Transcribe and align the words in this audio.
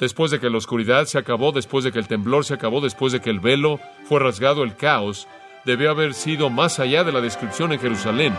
Después 0.00 0.30
de 0.30 0.40
que 0.40 0.48
la 0.48 0.56
oscuridad 0.56 1.04
se 1.04 1.18
acabó, 1.18 1.52
después 1.52 1.84
de 1.84 1.92
que 1.92 1.98
el 1.98 2.08
temblor 2.08 2.46
se 2.46 2.54
acabó, 2.54 2.80
después 2.80 3.12
de 3.12 3.20
que 3.20 3.28
el 3.28 3.38
velo 3.38 3.78
fue 4.04 4.18
rasgado, 4.18 4.64
el 4.64 4.74
caos 4.74 5.28
debió 5.66 5.90
haber 5.90 6.14
sido 6.14 6.48
más 6.48 6.80
allá 6.80 7.04
de 7.04 7.12
la 7.12 7.20
descripción 7.20 7.70
en 7.72 7.80
Jerusalén. 7.80 8.34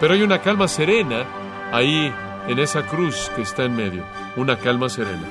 Pero 0.00 0.14
hay 0.14 0.22
una 0.22 0.42
calma 0.42 0.66
serena 0.66 1.24
ahí 1.72 2.12
en 2.48 2.58
esa 2.58 2.84
cruz 2.88 3.30
que 3.36 3.42
está 3.42 3.64
en 3.64 3.76
medio, 3.76 4.04
una 4.34 4.58
calma 4.58 4.88
serena. 4.88 5.22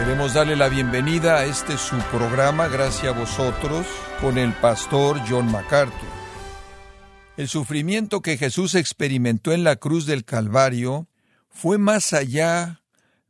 Queremos 0.00 0.34
darle 0.34 0.54
la 0.54 0.68
bienvenida 0.68 1.38
a 1.38 1.44
este 1.46 1.78
su 1.78 1.96
programa, 2.12 2.68
gracias 2.68 3.14
a 3.14 3.18
vosotros, 3.18 3.86
con 4.20 4.36
el 4.36 4.52
pastor 4.52 5.18
John 5.26 5.50
MacArthur. 5.50 6.23
El 7.36 7.48
sufrimiento 7.48 8.22
que 8.22 8.38
Jesús 8.38 8.76
experimentó 8.76 9.50
en 9.50 9.64
la 9.64 9.74
cruz 9.74 10.06
del 10.06 10.24
Calvario 10.24 11.08
fue 11.48 11.78
más 11.78 12.12
allá 12.12 12.82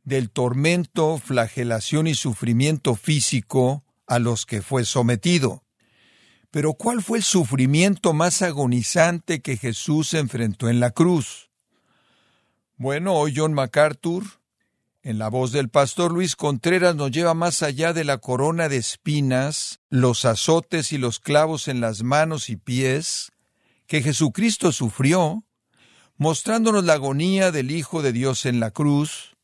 del 0.03 0.29
tormento, 0.29 1.17
flagelación 1.17 2.05
y 2.05 2.13
sufrimiento 2.13 2.93
físico 2.93 3.83
a 4.05 4.19
los 4.19 4.45
que 4.45 4.61
fue 4.61 4.85
sometido. 4.85 5.63
Pero 6.51 6.73
¿cuál 6.73 7.01
fue 7.01 7.17
el 7.17 7.23
sufrimiento 7.23 8.13
más 8.13 8.43
agonizante 8.43 9.41
que 9.41 9.57
Jesús 9.57 10.13
enfrentó 10.13 10.69
en 10.69 10.79
la 10.79 10.91
cruz? 10.91 11.49
Bueno, 12.77 13.15
hoy 13.15 13.33
John 13.35 13.53
MacArthur, 13.53 14.23
en 15.01 15.17
la 15.17 15.29
voz 15.29 15.51
del 15.51 15.69
pastor 15.69 16.11
Luis 16.11 16.35
Contreras, 16.35 16.95
nos 16.95 17.09
lleva 17.09 17.33
más 17.33 17.63
allá 17.63 17.91
de 17.91 18.03
la 18.03 18.19
corona 18.19 18.69
de 18.69 18.77
espinas, 18.77 19.79
los 19.89 20.25
azotes 20.25 20.91
y 20.91 20.99
los 20.99 21.19
clavos 21.19 21.67
en 21.67 21.81
las 21.81 22.03
manos 22.03 22.51
y 22.51 22.55
pies 22.55 23.31
que 23.87 24.01
Jesucristo 24.01 24.71
sufrió, 24.71 25.43
mostrándonos 26.17 26.83
la 26.83 26.93
agonía 26.93 27.51
del 27.51 27.71
Hijo 27.71 28.01
de 28.01 28.11
Dios 28.11 28.45
en 28.45 28.59
la 28.59 28.71
cruz, 28.71 29.35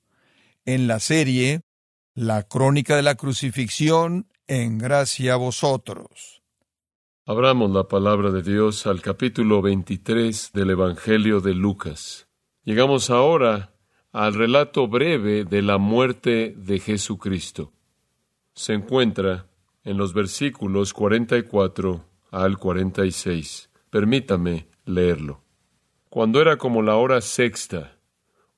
en 0.66 0.88
la 0.88 1.00
serie 1.00 1.62
La 2.14 2.44
crónica 2.44 2.96
de 2.96 3.04
la 3.04 3.16
crucifixión 3.16 4.28
en 4.48 4.78
gracia 4.78 5.34
a 5.34 5.38
vosotros. 5.38 6.42
Abramos 7.26 7.72
la 7.72 7.88
palabra 7.88 8.32
de 8.32 8.42
Dios 8.44 8.86
al 8.86 9.02
capítulo 9.02 9.62
23 9.62 10.52
del 10.54 10.72
Evangelio 10.72 11.40
de 11.40 11.54
Lucas. 11.54 12.28
Llegamos 12.66 13.10
ahora 13.10 13.74
al 14.12 14.34
relato 14.34 14.88
breve 14.88 15.46
de 15.46 15.62
la 15.62 15.78
muerte 15.78 16.54
de 16.58 16.80
Jesucristo. 16.80 17.72
Se 18.54 18.74
encuentra 18.74 19.48
en 19.86 19.98
los 19.98 20.14
versículos 20.14 20.94
44 20.94 22.04
al 22.32 22.58
46. 22.58 23.71
Permítame 23.92 24.70
leerlo. 24.86 25.44
Cuando 26.10 26.42
era 26.42 26.58
como 26.58 26.82
la 26.82 26.96
hora 26.96 27.20
sexta, 27.20 27.98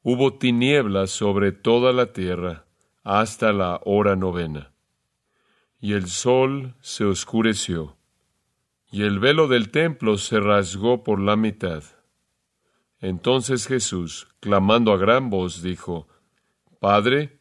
hubo 0.03 0.37
tinieblas 0.37 1.09
sobre 1.09 1.51
toda 1.51 1.91
la 1.91 2.13
tierra 2.13 2.65
hasta 3.03 3.51
la 3.51 3.81
hora 3.83 4.15
novena. 4.15 4.71
Y 5.79 5.93
el 5.93 6.07
sol 6.07 6.75
se 6.81 7.03
oscureció, 7.03 7.97
y 8.91 9.01
el 9.03 9.19
velo 9.19 9.47
del 9.47 9.71
templo 9.71 10.17
se 10.17 10.39
rasgó 10.39 11.03
por 11.03 11.19
la 11.19 11.35
mitad. 11.35 11.83
Entonces 12.99 13.67
Jesús, 13.67 14.27
clamando 14.39 14.93
a 14.93 14.97
gran 14.97 15.31
voz, 15.31 15.63
dijo, 15.63 16.07
Padre, 16.79 17.39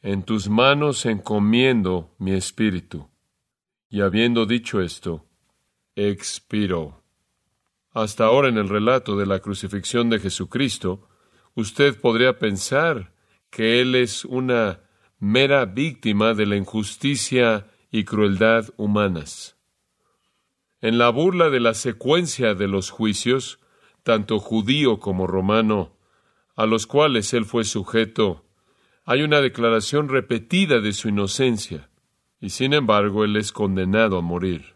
en 0.00 0.22
tus 0.22 0.48
manos 0.48 1.04
encomiendo 1.06 2.14
mi 2.18 2.34
espíritu. 2.34 3.10
Y 3.88 4.00
habiendo 4.00 4.46
dicho 4.46 4.80
esto, 4.80 5.26
expiró. 5.96 7.02
Hasta 7.96 8.26
ahora 8.26 8.50
en 8.50 8.58
el 8.58 8.68
relato 8.68 9.16
de 9.16 9.24
la 9.24 9.38
crucifixión 9.38 10.10
de 10.10 10.18
Jesucristo, 10.18 11.08
usted 11.54 11.98
podría 11.98 12.38
pensar 12.38 13.14
que 13.48 13.80
Él 13.80 13.94
es 13.94 14.26
una 14.26 14.80
mera 15.18 15.64
víctima 15.64 16.34
de 16.34 16.44
la 16.44 16.56
injusticia 16.56 17.68
y 17.90 18.04
crueldad 18.04 18.66
humanas. 18.76 19.56
En 20.82 20.98
la 20.98 21.08
burla 21.08 21.48
de 21.48 21.58
la 21.58 21.72
secuencia 21.72 22.52
de 22.52 22.68
los 22.68 22.90
juicios, 22.90 23.60
tanto 24.02 24.40
judío 24.40 25.00
como 25.00 25.26
romano, 25.26 25.96
a 26.54 26.66
los 26.66 26.86
cuales 26.86 27.32
él 27.32 27.46
fue 27.46 27.64
sujeto, 27.64 28.44
hay 29.06 29.22
una 29.22 29.40
declaración 29.40 30.10
repetida 30.10 30.80
de 30.80 30.92
su 30.92 31.08
inocencia, 31.08 31.88
y 32.42 32.50
sin 32.50 32.74
embargo 32.74 33.24
él 33.24 33.36
es 33.36 33.52
condenado 33.52 34.18
a 34.18 34.20
morir. 34.20 34.75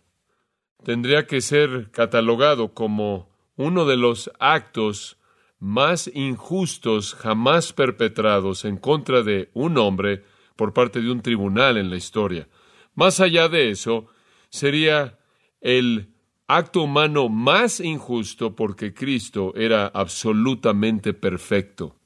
Tendría 0.85 1.27
que 1.27 1.41
ser 1.41 1.91
catalogado 1.91 2.73
como 2.75 3.29
uno 3.57 3.85
de 3.85 3.97
los 3.97 4.31
actos 4.39 5.19
más 5.59 6.11
injustos 6.15 7.15
jamás 7.15 7.73
perpetrados 7.73 8.65
en 8.65 8.79
contra 8.79 9.23
de 9.23 9.51
un 9.53 9.77
hombre 9.77 10.25
por 10.57 10.73
parte 10.73 11.03
de 11.03 11.11
un 11.11 11.21
tribunal 11.21 11.77
en 11.77 11.91
la 11.91 11.97
historia. 11.97 12.49
Más 12.95 13.21
allá 13.21 13.49
de 13.49 13.71
eso, 13.71 14.07
sería 14.49 15.19
el 15.61 16.15
acto 16.47 16.83
humano 16.83 17.29
más 17.29 17.81
injusto 17.81 18.57
porque 18.57 18.95
Cristo 18.95 19.53
era 19.55 19.87
absolutamente 19.87 21.13
perfecto. 21.13 21.97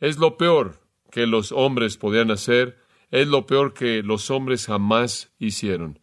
Es 0.00 0.18
lo 0.18 0.36
peor 0.36 0.80
que 1.10 1.26
los 1.26 1.50
hombres 1.50 1.96
podían 1.96 2.30
hacer, 2.30 2.78
es 3.10 3.26
lo 3.26 3.46
peor 3.46 3.74
que 3.74 4.02
los 4.02 4.30
hombres 4.30 4.66
jamás 4.66 5.32
hicieron. 5.38 5.98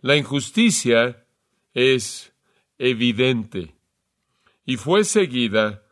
La 0.00 0.16
injusticia 0.16 1.24
es 1.74 2.32
evidente 2.78 3.74
y 4.64 4.76
fue 4.76 5.02
seguida 5.02 5.82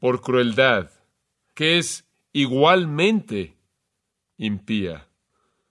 por 0.00 0.22
crueldad, 0.22 0.90
que 1.54 1.76
es 1.78 2.06
igualmente 2.32 3.56
impía. 4.38 5.08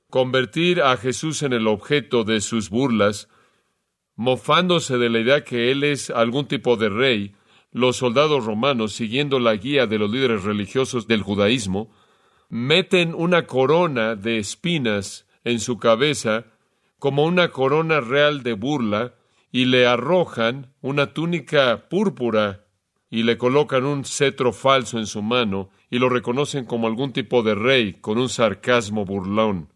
Convertir 0.09 0.81
a 0.81 0.97
Jesús 0.97 1.41
en 1.41 1.53
el 1.53 1.67
objeto 1.67 2.23
de 2.23 2.41
sus 2.41 2.69
burlas 2.69 3.27
mofándose 4.15 4.97
de 4.97 5.09
la 5.09 5.19
idea 5.19 5.43
que 5.43 5.71
él 5.71 5.83
es 5.83 6.09
algún 6.09 6.45
tipo 6.45 6.75
de 6.75 6.89
rey, 6.89 7.33
los 7.71 7.97
soldados 7.97 8.45
romanos, 8.45 8.93
siguiendo 8.93 9.39
la 9.39 9.55
guía 9.55 9.87
de 9.87 9.97
los 9.97 10.11
líderes 10.11 10.43
religiosos 10.43 11.07
del 11.07 11.23
judaísmo, 11.23 11.89
meten 12.49 13.15
una 13.15 13.47
corona 13.47 14.15
de 14.15 14.37
espinas 14.37 15.25
en 15.43 15.59
su 15.59 15.77
cabeza 15.77 16.45
como 16.99 17.23
una 17.25 17.49
corona 17.49 18.01
real 18.01 18.43
de 18.43 18.53
burla 18.53 19.15
y 19.51 19.65
le 19.65 19.87
arrojan 19.87 20.73
una 20.81 21.13
túnica 21.13 21.89
púrpura 21.89 22.65
y 23.09 23.23
le 23.23 23.37
colocan 23.37 23.85
un 23.85 24.05
cetro 24.05 24.53
falso 24.53 24.99
en 24.99 25.07
su 25.07 25.21
mano 25.21 25.69
y 25.89 25.97
lo 25.97 26.09
reconocen 26.09 26.65
como 26.65 26.87
algún 26.87 27.13
tipo 27.13 27.41
de 27.41 27.55
rey 27.55 27.93
con 27.93 28.19
un 28.19 28.29
sarcasmo 28.29 29.05
burlón. 29.05 29.69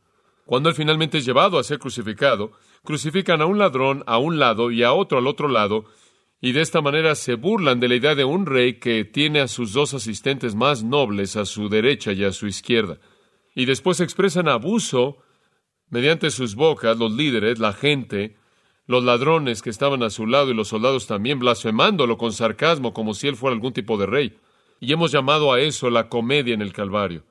Cuando 0.46 0.70
él 0.70 0.76
finalmente 0.76 1.18
es 1.18 1.26
llevado 1.26 1.58
a 1.58 1.64
ser 1.64 1.80
crucificado, 1.80 2.52
crucifican 2.84 3.42
a 3.42 3.46
un 3.46 3.58
ladrón 3.58 4.04
a 4.06 4.18
un 4.18 4.38
lado 4.38 4.70
y 4.70 4.84
a 4.84 4.94
otro 4.94 5.18
al 5.18 5.28
otro 5.28 5.48
lado, 5.48 5.86
y 6.42 6.52
de 6.52 6.62
esta 6.62 6.82
manera 6.82 7.16
se 7.16 7.36
burlan 7.36 7.80
de 7.80 7.88
la 7.88 7.96
idea 7.96 8.16
de 8.16 8.26
un 8.26 8.46
rey 8.46 8.74
que 8.74 9.06
tiene 9.06 9.40
a 9.40 9.48
sus 9.48 9.72
dos 9.72 9.94
asistentes 9.94 10.56
más 10.56 10.84
nobles 10.84 11.38
a 11.38 11.46
su 11.46 11.70
derecha 11.70 12.12
y 12.12 12.26
a 12.26 12.34
su 12.34 12.48
izquierda. 12.48 13.00
Y 13.56 13.66
después 13.66 14.02
expresan 14.02 14.50
abuso 14.50 15.20
mediante 15.94 16.32
sus 16.32 16.56
bocas, 16.56 16.98
los 16.98 17.12
líderes, 17.12 17.60
la 17.60 17.72
gente, 17.72 18.36
los 18.88 19.04
ladrones 19.04 19.62
que 19.62 19.70
estaban 19.70 20.02
a 20.02 20.10
su 20.10 20.26
lado 20.26 20.50
y 20.50 20.56
los 20.56 20.70
soldados 20.70 21.06
también 21.06 21.38
blasfemándolo 21.38 22.18
con 22.18 22.34
sarcasmo 22.34 22.96
como 22.96 23.14
si 23.14 23.28
él 23.28 23.36
fuera 23.36 23.54
algún 23.54 23.74
tipo 23.74 23.96
de 24.00 24.08
rey. 24.08 24.40
Y 24.80 24.92
hemos 24.92 25.12
llamado 25.12 25.54
a 25.54 25.60
eso 25.60 25.92
la 25.92 26.10
comedia 26.10 26.56
en 26.56 26.64
el 26.64 26.74
Calvario. 26.74 27.26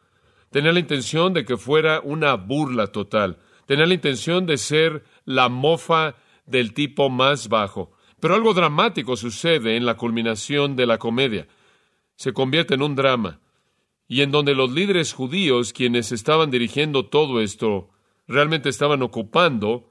Tenía 0.50 0.71
la 0.71 0.78
intención 0.78 1.34
de 1.34 1.45
que 1.45 1.56
fuera 1.56 2.00
una 2.05 2.34
burla 2.34 2.87
total. 2.87 3.39
Tenía 3.67 3.84
la 3.84 3.95
intención 3.95 4.47
de 4.47 4.56
ser 4.59 5.03
la 5.25 5.49
mofa 5.49 6.15
del 6.47 6.73
tipo 6.73 7.11
más 7.11 7.49
bajo. 7.49 7.91
Pero 8.21 8.37
algo 8.37 8.55
dramático 8.55 9.17
sucede 9.17 9.77
en 9.77 9.87
la 9.87 9.97
culminación 9.97 10.76
de 10.76 10.87
la 10.87 10.99
comedia. 10.99 11.49
Se 12.15 12.32
convierte 12.32 12.75
en 12.75 12.82
un 12.82 12.94
drama. 12.94 13.41
Y 14.06 14.20
en 14.20 14.31
donde 14.31 14.55
los 14.55 14.70
líderes 14.70 15.15
judíos, 15.15 15.73
quienes 15.73 16.12
estaban 16.12 16.53
dirigiendo 16.53 17.06
todo 17.06 17.41
esto, 17.41 17.92
realmente 18.26 18.69
estaban 18.69 19.02
ocupando 19.02 19.88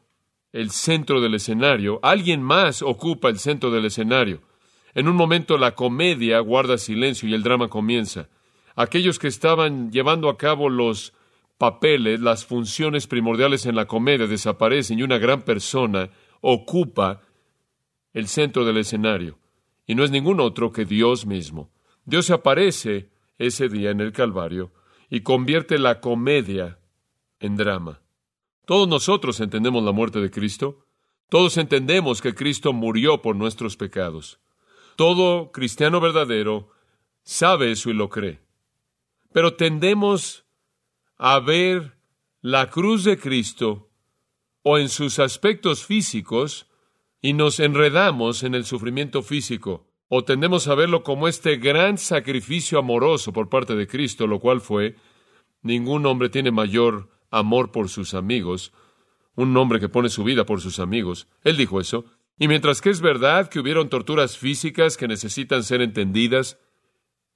el 0.53 0.71
centro 0.71 1.21
del 1.21 1.35
escenario, 1.35 1.99
alguien 2.03 2.41
más 2.41 2.81
ocupa 2.81 3.29
el 3.29 3.39
centro 3.39 3.71
del 3.71 3.85
escenario. 3.85 4.41
En 4.93 5.07
un 5.07 5.15
momento 5.15 5.57
la 5.57 5.75
comedia 5.75 6.39
guarda 6.39 6.77
silencio 6.77 7.29
y 7.29 7.33
el 7.33 7.43
drama 7.43 7.69
comienza. 7.69 8.27
Aquellos 8.75 9.19
que 9.19 9.27
estaban 9.27 9.91
llevando 9.91 10.29
a 10.29 10.37
cabo 10.37 10.69
los 10.69 11.13
papeles, 11.57 12.19
las 12.19 12.45
funciones 12.45 13.07
primordiales 13.07 13.65
en 13.65 13.75
la 13.75 13.85
comedia 13.85 14.27
desaparecen 14.27 14.99
y 14.99 15.03
una 15.03 15.17
gran 15.17 15.43
persona 15.43 16.09
ocupa 16.41 17.21
el 18.13 18.27
centro 18.27 18.65
del 18.65 18.77
escenario. 18.77 19.37
Y 19.85 19.95
no 19.95 20.03
es 20.03 20.11
ningún 20.11 20.39
otro 20.39 20.71
que 20.71 20.85
Dios 20.85 21.25
mismo. 21.25 21.71
Dios 22.05 22.29
aparece 22.31 23.09
ese 23.37 23.69
día 23.69 23.91
en 23.91 24.01
el 24.01 24.11
Calvario 24.11 24.71
y 25.09 25.21
convierte 25.21 25.77
la 25.77 25.99
comedia 25.99 26.79
en 27.39 27.55
drama. 27.55 28.01
Todos 28.65 28.87
nosotros 28.87 29.39
entendemos 29.39 29.83
la 29.83 29.91
muerte 29.91 30.19
de 30.19 30.31
Cristo. 30.31 30.85
Todos 31.29 31.57
entendemos 31.57 32.21
que 32.21 32.35
Cristo 32.35 32.73
murió 32.73 33.21
por 33.21 33.35
nuestros 33.35 33.77
pecados. 33.77 34.39
Todo 34.95 35.51
cristiano 35.51 35.99
verdadero 35.99 36.69
sabe 37.23 37.71
eso 37.71 37.89
y 37.89 37.93
lo 37.93 38.09
cree. 38.09 38.41
Pero 39.33 39.55
tendemos 39.55 40.45
a 41.17 41.39
ver 41.39 41.97
la 42.41 42.69
cruz 42.69 43.03
de 43.03 43.17
Cristo 43.17 43.89
o 44.63 44.77
en 44.77 44.89
sus 44.89 45.19
aspectos 45.19 45.85
físicos 45.85 46.67
y 47.21 47.33
nos 47.33 47.59
enredamos 47.59 48.43
en 48.43 48.55
el 48.55 48.65
sufrimiento 48.65 49.21
físico, 49.21 49.87
o 50.07 50.23
tendemos 50.23 50.67
a 50.67 50.75
verlo 50.75 51.03
como 51.03 51.27
este 51.27 51.57
gran 51.57 51.97
sacrificio 51.97 52.79
amoroso 52.79 53.31
por 53.31 53.47
parte 53.49 53.75
de 53.75 53.87
Cristo, 53.87 54.27
lo 54.27 54.39
cual 54.39 54.59
fue, 54.59 54.95
ningún 55.61 56.05
hombre 56.05 56.29
tiene 56.29 56.51
mayor 56.51 57.09
amor 57.31 57.71
por 57.71 57.89
sus 57.89 58.13
amigos, 58.13 58.71
un 59.35 59.55
hombre 59.57 59.79
que 59.79 59.89
pone 59.89 60.09
su 60.09 60.23
vida 60.23 60.45
por 60.45 60.61
sus 60.61 60.79
amigos. 60.79 61.27
Él 61.43 61.57
dijo 61.57 61.79
eso. 61.79 62.05
Y 62.37 62.47
mientras 62.47 62.81
que 62.81 62.89
es 62.89 63.01
verdad 63.01 63.49
que 63.49 63.59
hubieron 63.59 63.89
torturas 63.89 64.37
físicas 64.37 64.97
que 64.97 65.07
necesitan 65.07 65.63
ser 65.63 65.81
entendidas, 65.81 66.59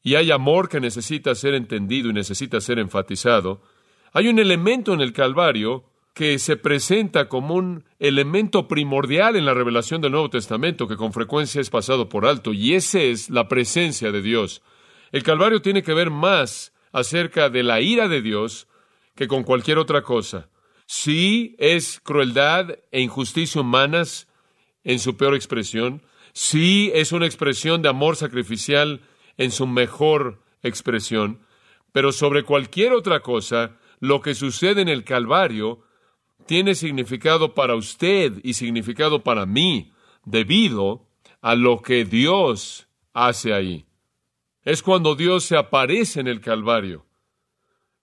y 0.04 0.16
hay 0.16 0.30
amor 0.32 0.70
que 0.70 0.80
necesita 0.80 1.34
ser 1.34 1.56
entendido 1.56 2.10
y 2.10 2.14
necesita 2.14 2.62
ser 2.62 2.78
enfatizado, 2.78 3.62
hay 4.14 4.28
un 4.28 4.40
elemento 4.40 4.94
en 4.94 5.02
el 5.02 5.14
Calvario 5.14 5.86
que 6.14 6.40
se 6.40 6.56
presenta 6.56 7.28
como 7.28 7.56
un 7.56 7.84
elemento 8.00 8.68
primordial 8.68 9.36
en 9.36 9.46
la 9.46 9.54
revelación 9.54 10.00
del 10.02 10.14
Nuevo 10.14 10.30
Testamento 10.30 10.88
que 10.88 10.96
con 10.96 11.12
frecuencia 11.12 11.60
es 11.60 11.70
pasado 11.70 12.08
por 12.08 12.26
alto, 12.26 12.54
y 12.54 12.74
esa 12.74 13.00
es 13.00 13.30
la 13.30 13.48
presencia 13.48 14.12
de 14.12 14.22
Dios. 14.22 14.62
El 15.12 15.24
Calvario 15.24 15.62
tiene 15.62 15.84
que 15.84 15.94
ver 15.94 16.12
más 16.12 16.74
acerca 16.92 17.50
de 17.50 17.64
la 17.64 17.82
ira 17.82 18.08
de 18.08 18.22
Dios 18.22 18.68
que 19.16 19.28
con 19.28 19.44
cualquier 19.44 19.78
otra 19.78 20.02
cosa. 20.04 20.50
Sí 20.86 21.56
es 21.58 22.00
crueldad 22.04 22.78
e 22.92 23.02
injusticia 23.02 23.62
humanas 23.62 24.28
en 24.84 25.00
su 25.00 25.18
peor 25.18 25.34
expresión, 25.34 26.04
sí 26.34 26.92
es 26.94 27.12
una 27.12 27.26
expresión 27.26 27.82
de 27.82 27.90
amor 27.90 28.18
sacrificial 28.18 29.02
en 29.38 29.52
su 29.52 29.66
mejor 29.66 30.44
expresión, 30.62 31.40
pero 31.92 32.12
sobre 32.12 32.44
cualquier 32.44 32.94
otra 32.94 33.22
cosa, 33.22 33.78
lo 34.00 34.22
que 34.22 34.36
sucede 34.36 34.82
en 34.82 34.90
el 34.90 35.04
Calvario 35.04 35.80
tiene 36.46 36.76
significado 36.76 37.56
para 37.56 37.76
usted 37.76 38.34
y 38.44 38.54
significado 38.54 39.24
para 39.24 39.46
mí 39.46 39.92
debido 40.26 41.08
a 41.42 41.56
lo 41.56 41.82
que 41.82 42.06
Dios 42.06 42.88
hace 43.14 43.54
ahí. 43.54 43.86
Es 44.64 44.84
cuando 44.84 45.16
Dios 45.16 45.46
se 45.46 45.58
aparece 45.58 46.20
en 46.20 46.28
el 46.28 46.42
Calvario 46.42 47.06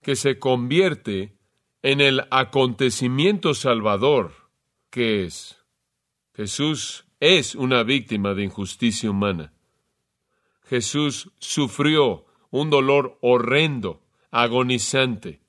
que 0.03 0.15
se 0.15 0.37
convierte 0.37 1.35
en 1.81 2.01
el 2.01 2.25
acontecimiento 2.29 3.53
salvador 3.53 4.33
que 4.89 5.25
es. 5.25 5.57
Jesús 6.35 7.05
es 7.19 7.55
una 7.55 7.83
víctima 7.83 8.33
de 8.33 8.43
injusticia 8.43 9.09
humana. 9.09 9.53
Jesús 10.65 11.31
sufrió 11.39 12.25
un 12.51 12.69
dolor 12.69 13.17
horrendo, 13.21 14.01
agonizante. 14.29 15.41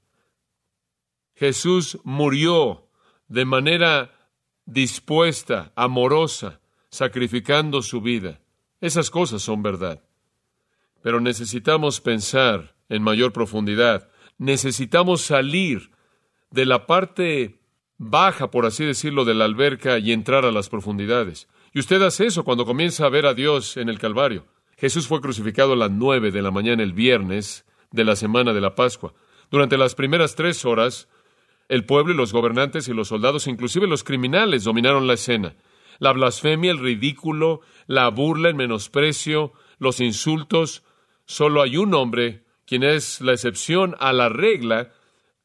Jesús 1.35 1.99
murió 2.05 2.89
de 3.29 3.45
manera 3.45 4.31
dispuesta, 4.67 5.73
amorosa, 5.77 6.61
sacrificando 6.91 7.83
su 7.83 8.01
vida. 8.01 8.41
Esas 8.81 9.11
cosas 9.11 9.43
son 9.43 9.63
verdad. 9.63 10.03
Pero 11.03 11.21
necesitamos 11.21 12.01
pensar 12.01 12.77
en 12.89 13.03
mayor 13.03 13.33
profundidad. 13.33 14.09
Necesitamos 14.45 15.23
salir 15.23 15.91
de 16.51 16.67
la 16.67 16.87
parte 16.87 17.61
baja, 17.97 18.51
por 18.51 18.67
así 18.67 18.85
decirlo, 18.85 19.25
de 19.25 19.33
la 19.33 19.47
alberca 19.47 19.99
y 19.99 20.13
entrar 20.13 20.45
a 20.45 20.53
las 20.53 20.69
profundidades. 20.69 21.49
Y 21.73 21.79
usted 21.79 22.03
hace 22.03 22.27
eso 22.27 22.45
cuando 22.45 22.67
comienza 22.67 23.07
a 23.07 23.09
ver 23.09 23.25
a 23.25 23.33
Dios 23.33 23.79
en 23.79 23.89
el 23.89 23.99
Calvario. 23.99 24.45
Jesús 24.77 25.09
fue 25.09 25.23
crucificado 25.23 25.73
a 25.73 25.77
las 25.77 25.91
nueve 25.91 26.31
de 26.31 26.43
la 26.43 26.51
mañana 26.51 26.83
el 26.83 26.93
viernes 26.93 27.65
de 27.91 28.05
la 28.05 28.17
semana 28.17 28.53
de 28.53 28.61
la 28.61 28.75
Pascua. 28.75 29.15
Durante 29.51 29.79
las 29.79 29.95
primeras 29.95 30.35
tres 30.35 30.67
horas, 30.67 31.09
el 31.71 31.87
pueblo 31.87 32.13
y 32.13 32.17
los 32.19 32.35
gobernantes 32.35 32.87
y 32.89 32.93
los 32.93 33.09
soldados, 33.09 33.47
inclusive 33.47 33.87
los 33.87 34.05
criminales, 34.05 34.65
dominaron 34.65 35.07
la 35.07 35.15
escena. 35.15 35.57
La 36.01 36.13
blasfemia, 36.13 36.71
el 36.71 36.81
ridículo, 36.81 37.63
la 37.87 38.11
burla, 38.11 38.51
el 38.51 38.57
menosprecio, 38.57 39.55
los 39.79 40.01
insultos. 40.01 40.83
Solo 41.25 41.63
hay 41.63 41.79
un 41.79 41.95
hombre 41.95 42.44
quien 42.67 42.83
es 42.83 43.21
la 43.21 43.33
excepción 43.33 43.97
a 43.99 44.13
la 44.13 44.29
regla 44.29 44.93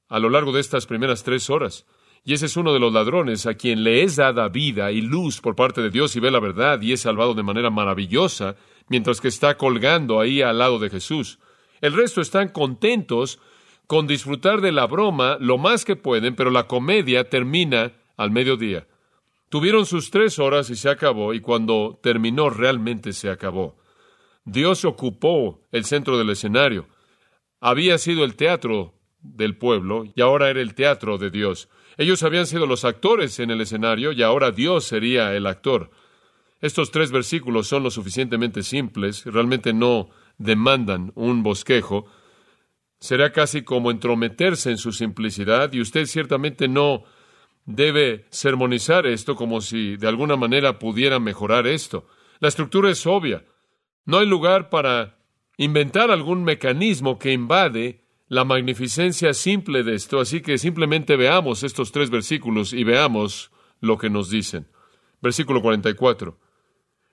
a 0.08 0.20
lo 0.20 0.30
largo 0.30 0.52
de 0.52 0.62
estas 0.62 0.86
primeras 0.86 1.24
tres 1.24 1.50
horas. 1.50 1.86
Y 2.26 2.34
ese 2.34 2.48
es 2.48 2.58
uno 2.58 2.74
de 2.74 2.80
los 2.80 2.94
ladrones 2.94 3.46
a 3.46 3.54
quien 3.54 3.84
le 3.84 4.04
es 4.04 4.16
dada 4.16 4.50
vida 4.50 4.92
y 4.92 5.02
luz 5.02 5.42
por 5.42 5.56
parte 5.56 5.82
de 5.82 5.90
Dios 5.90 6.16
y 6.16 6.20
ve 6.20 6.32
la 6.32 6.40
verdad 6.40 6.82
y 6.82 6.92
es 6.92 7.02
salvado 7.02 7.34
de 7.34 7.44
manera 7.44 7.70
maravillosa, 7.70 8.56
mientras 8.88 9.22
que 9.22 9.30
está 9.30 9.58
colgando 9.58 10.20
ahí 10.20 10.42
al 10.42 10.58
lado 10.58 10.80
de 10.80 10.90
Jesús. 10.90 11.40
El 11.82 11.94
resto 11.94 12.22
están 12.22 12.50
contentos 12.50 13.40
con 13.88 14.06
disfrutar 14.06 14.62
de 14.62 14.72
la 14.72 14.86
broma 14.86 15.38
lo 15.40 15.58
más 15.58 15.86
que 15.86 15.96
pueden, 15.96 16.36
pero 16.36 16.52
la 16.52 16.68
comedia 16.68 17.30
termina 17.30 17.94
al 18.18 18.32
mediodía. 18.32 18.86
Tuvieron 19.50 19.86
sus 19.86 20.12
tres 20.12 20.38
horas 20.38 20.70
y 20.70 20.76
se 20.76 20.90
acabó, 20.90 21.34
y 21.34 21.40
cuando 21.40 22.00
terminó 22.04 22.52
realmente 22.52 23.14
se 23.14 23.32
acabó. 23.32 23.78
Dios 24.46 24.86
ocupó 24.86 25.68
el 25.72 25.86
centro 25.86 26.18
del 26.18 26.30
escenario. 26.30 26.86
Había 27.60 27.98
sido 27.98 28.24
el 28.24 28.36
teatro 28.36 28.94
del 29.22 29.58
pueblo 29.58 30.06
y 30.16 30.22
ahora 30.22 30.50
era 30.50 30.62
el 30.62 30.76
teatro 30.76 31.18
de 31.18 31.30
Dios. 31.30 31.70
Ellos 31.98 32.24
habían 32.24 32.48
sido 32.48 32.66
los 32.66 32.86
actores 32.86 33.40
en 33.40 33.52
el 33.52 33.62
escenario 33.62 34.12
y 34.14 34.24
ahora 34.24 34.52
Dios 34.52 34.86
sería 34.86 35.36
el 35.36 35.46
actor. 35.46 35.92
Estos 36.62 36.92
tres 36.92 37.12
versículos 37.12 37.68
son 37.68 37.84
lo 37.84 37.92
suficientemente 37.92 38.64
simples, 38.64 39.26
realmente 39.26 39.74
no 39.74 40.10
demandan 40.38 41.12
un 41.16 41.44
bosquejo, 41.44 42.06
será 43.00 43.32
casi 43.32 43.64
como 43.64 43.92
entrometerse 43.92 44.72
en 44.72 44.78
su 44.78 44.92
simplicidad 44.92 45.72
y 45.74 45.82
usted 45.82 46.06
ciertamente 46.06 46.68
no 46.68 47.04
debe 47.66 48.26
sermonizar 48.30 49.06
esto 49.06 49.36
como 49.36 49.62
si 49.62 49.96
de 49.96 50.08
alguna 50.08 50.36
manera 50.36 50.80
pudiera 50.80 51.20
mejorar 51.20 51.68
esto. 51.68 52.08
La 52.40 52.48
estructura 52.48 52.90
es 52.90 53.06
obvia. 53.06 53.46
No 54.06 54.18
hay 54.18 54.26
lugar 54.26 54.70
para 54.70 55.19
inventar 55.60 56.10
algún 56.10 56.46
mecanismo 56.46 57.20
que 57.20 57.34
invade 57.34 58.02
la 58.30 58.46
magnificencia 58.46 59.34
simple 59.34 59.84
de 59.84 59.96
esto, 59.96 60.22
así 60.22 60.42
que 60.42 60.58
simplemente 60.58 61.18
veamos 61.18 61.64
estos 61.64 61.92
tres 61.92 62.10
versículos 62.10 62.72
y 62.72 62.86
veamos 62.86 63.52
lo 63.82 63.98
que 63.98 64.10
nos 64.10 64.30
dicen. 64.30 64.68
Versículo 65.22 65.62
44. 65.62 66.40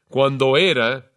Cuando 0.09 0.57
era 0.57 1.11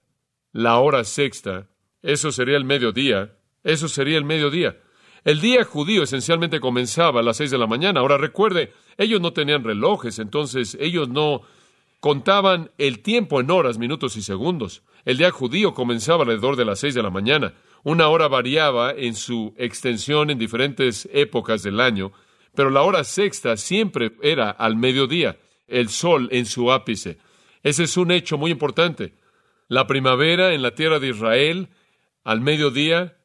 la 0.53 0.79
hora 0.79 1.03
sexta, 1.03 1.69
eso 2.01 2.31
sería 2.31 2.57
el 2.57 2.65
mediodía, 2.65 3.37
eso 3.63 3.87
sería 3.89 4.17
el 4.17 4.25
mediodía. 4.25 4.79
El 5.23 5.39
día 5.39 5.63
judío 5.63 6.01
esencialmente 6.01 6.59
comenzaba 6.59 7.19
a 7.19 7.23
las 7.23 7.37
seis 7.37 7.51
de 7.51 7.59
la 7.59 7.67
mañana. 7.67 7.99
Ahora 7.99 8.17
recuerde, 8.17 8.73
ellos 8.97 9.21
no 9.21 9.33
tenían 9.33 9.63
relojes, 9.63 10.17
entonces 10.17 10.75
ellos 10.79 11.09
no 11.09 11.43
contaban 11.99 12.71
el 12.79 13.01
tiempo 13.01 13.39
en 13.39 13.51
horas, 13.51 13.77
minutos 13.77 14.17
y 14.17 14.23
segundos. 14.23 14.81
El 15.05 15.17
día 15.17 15.31
judío 15.31 15.73
comenzaba 15.73 16.23
alrededor 16.23 16.55
de 16.55 16.65
las 16.65 16.79
seis 16.79 16.93
de 16.93 17.03
la 17.03 17.09
mañana. 17.09 17.53
Una 17.83 18.09
hora 18.09 18.27
variaba 18.27 18.91
en 18.91 19.15
su 19.15 19.53
extensión 19.57 20.29
en 20.29 20.37
diferentes 20.37 21.07
épocas 21.13 21.63
del 21.63 21.79
año, 21.79 22.11
pero 22.53 22.69
la 22.69 22.81
hora 22.81 23.03
sexta 23.03 23.55
siempre 23.57 24.11
era 24.21 24.49
al 24.49 24.75
mediodía, 24.75 25.37
el 25.67 25.89
sol 25.89 26.27
en 26.31 26.45
su 26.45 26.71
ápice. 26.71 27.17
Ese 27.63 27.83
es 27.83 27.97
un 27.97 28.11
hecho 28.11 28.37
muy 28.37 28.51
importante. 28.51 29.13
La 29.67 29.87
primavera 29.87 30.53
en 30.53 30.61
la 30.61 30.71
tierra 30.71 30.99
de 30.99 31.09
Israel, 31.09 31.69
al 32.23 32.41
mediodía, 32.41 33.17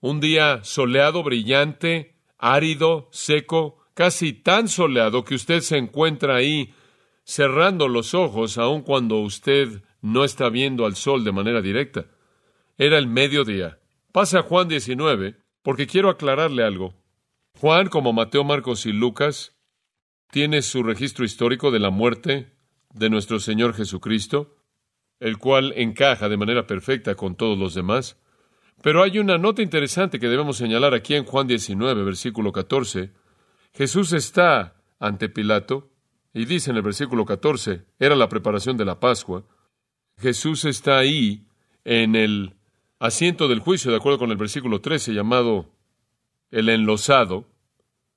un 0.00 0.20
día 0.20 0.60
soleado, 0.64 1.22
brillante, 1.22 2.16
árido, 2.38 3.08
seco, 3.12 3.78
casi 3.94 4.32
tan 4.32 4.68
soleado 4.68 5.24
que 5.24 5.36
usted 5.36 5.60
se 5.60 5.76
encuentra 5.76 6.36
ahí 6.36 6.74
cerrando 7.24 7.88
los 7.88 8.14
ojos 8.14 8.58
aun 8.58 8.82
cuando 8.82 9.18
usted 9.18 9.82
no 10.02 10.24
está 10.24 10.50
viendo 10.50 10.84
al 10.84 10.96
sol 10.96 11.24
de 11.24 11.32
manera 11.32 11.62
directa. 11.62 12.06
Era 12.76 12.98
el 12.98 13.06
mediodía. 13.06 13.78
Pasa 14.12 14.40
a 14.40 14.42
Juan 14.42 14.68
19, 14.68 15.36
porque 15.62 15.86
quiero 15.86 16.10
aclararle 16.10 16.64
algo. 16.64 16.94
Juan, 17.58 17.88
como 17.88 18.12
Mateo, 18.12 18.44
Marcos 18.44 18.84
y 18.84 18.92
Lucas, 18.92 19.56
tiene 20.30 20.62
su 20.62 20.82
registro 20.82 21.24
histórico 21.24 21.70
de 21.70 21.78
la 21.78 21.90
muerte 21.90 22.52
de 22.92 23.08
nuestro 23.08 23.38
Señor 23.38 23.74
Jesucristo, 23.74 24.56
el 25.20 25.38
cual 25.38 25.72
encaja 25.76 26.28
de 26.28 26.36
manera 26.36 26.66
perfecta 26.66 27.14
con 27.14 27.36
todos 27.36 27.56
los 27.56 27.74
demás. 27.74 28.18
Pero 28.82 29.02
hay 29.02 29.20
una 29.20 29.38
nota 29.38 29.62
interesante 29.62 30.18
que 30.18 30.28
debemos 30.28 30.56
señalar 30.56 30.94
aquí 30.94 31.14
en 31.14 31.24
Juan 31.24 31.46
19, 31.46 32.02
versículo 32.02 32.50
14. 32.50 33.12
Jesús 33.72 34.12
está 34.12 34.74
ante 34.98 35.28
Pilato 35.28 35.90
y 36.34 36.46
dice 36.46 36.70
en 36.70 36.76
el 36.76 36.82
versículo 36.82 37.24
14, 37.24 37.84
era 37.98 38.16
la 38.16 38.28
preparación 38.28 38.76
de 38.76 38.84
la 38.84 38.98
Pascua. 38.98 39.44
Jesús 40.18 40.64
está 40.64 40.98
ahí 40.98 41.46
en 41.84 42.14
el 42.14 42.54
asiento 42.98 43.48
del 43.48 43.60
juicio, 43.60 43.90
de 43.90 43.96
acuerdo 43.96 44.18
con 44.18 44.30
el 44.30 44.36
versículo 44.36 44.80
13, 44.80 45.12
llamado 45.12 45.66
el 46.50 46.68
enlosado, 46.68 47.48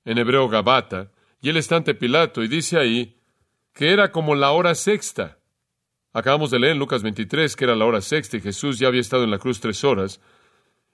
en 0.04 0.18
hebreo 0.18 0.48
Gabata, 0.48 1.10
y 1.40 1.48
él 1.48 1.56
está 1.56 1.76
ante 1.76 1.94
Pilato 1.94 2.42
y 2.42 2.48
dice 2.48 2.78
ahí 2.78 3.16
que 3.72 3.92
era 3.92 4.10
como 4.12 4.34
la 4.34 4.52
hora 4.52 4.74
sexta. 4.74 5.38
Acabamos 6.12 6.50
de 6.50 6.58
leer 6.58 6.72
en 6.72 6.78
Lucas 6.78 7.02
23 7.02 7.56
que 7.56 7.64
era 7.64 7.76
la 7.76 7.84
hora 7.84 8.00
sexta 8.00 8.36
y 8.36 8.40
Jesús 8.40 8.78
ya 8.78 8.88
había 8.88 9.00
estado 9.00 9.24
en 9.24 9.30
la 9.30 9.38
cruz 9.38 9.60
tres 9.60 9.84
horas. 9.84 10.20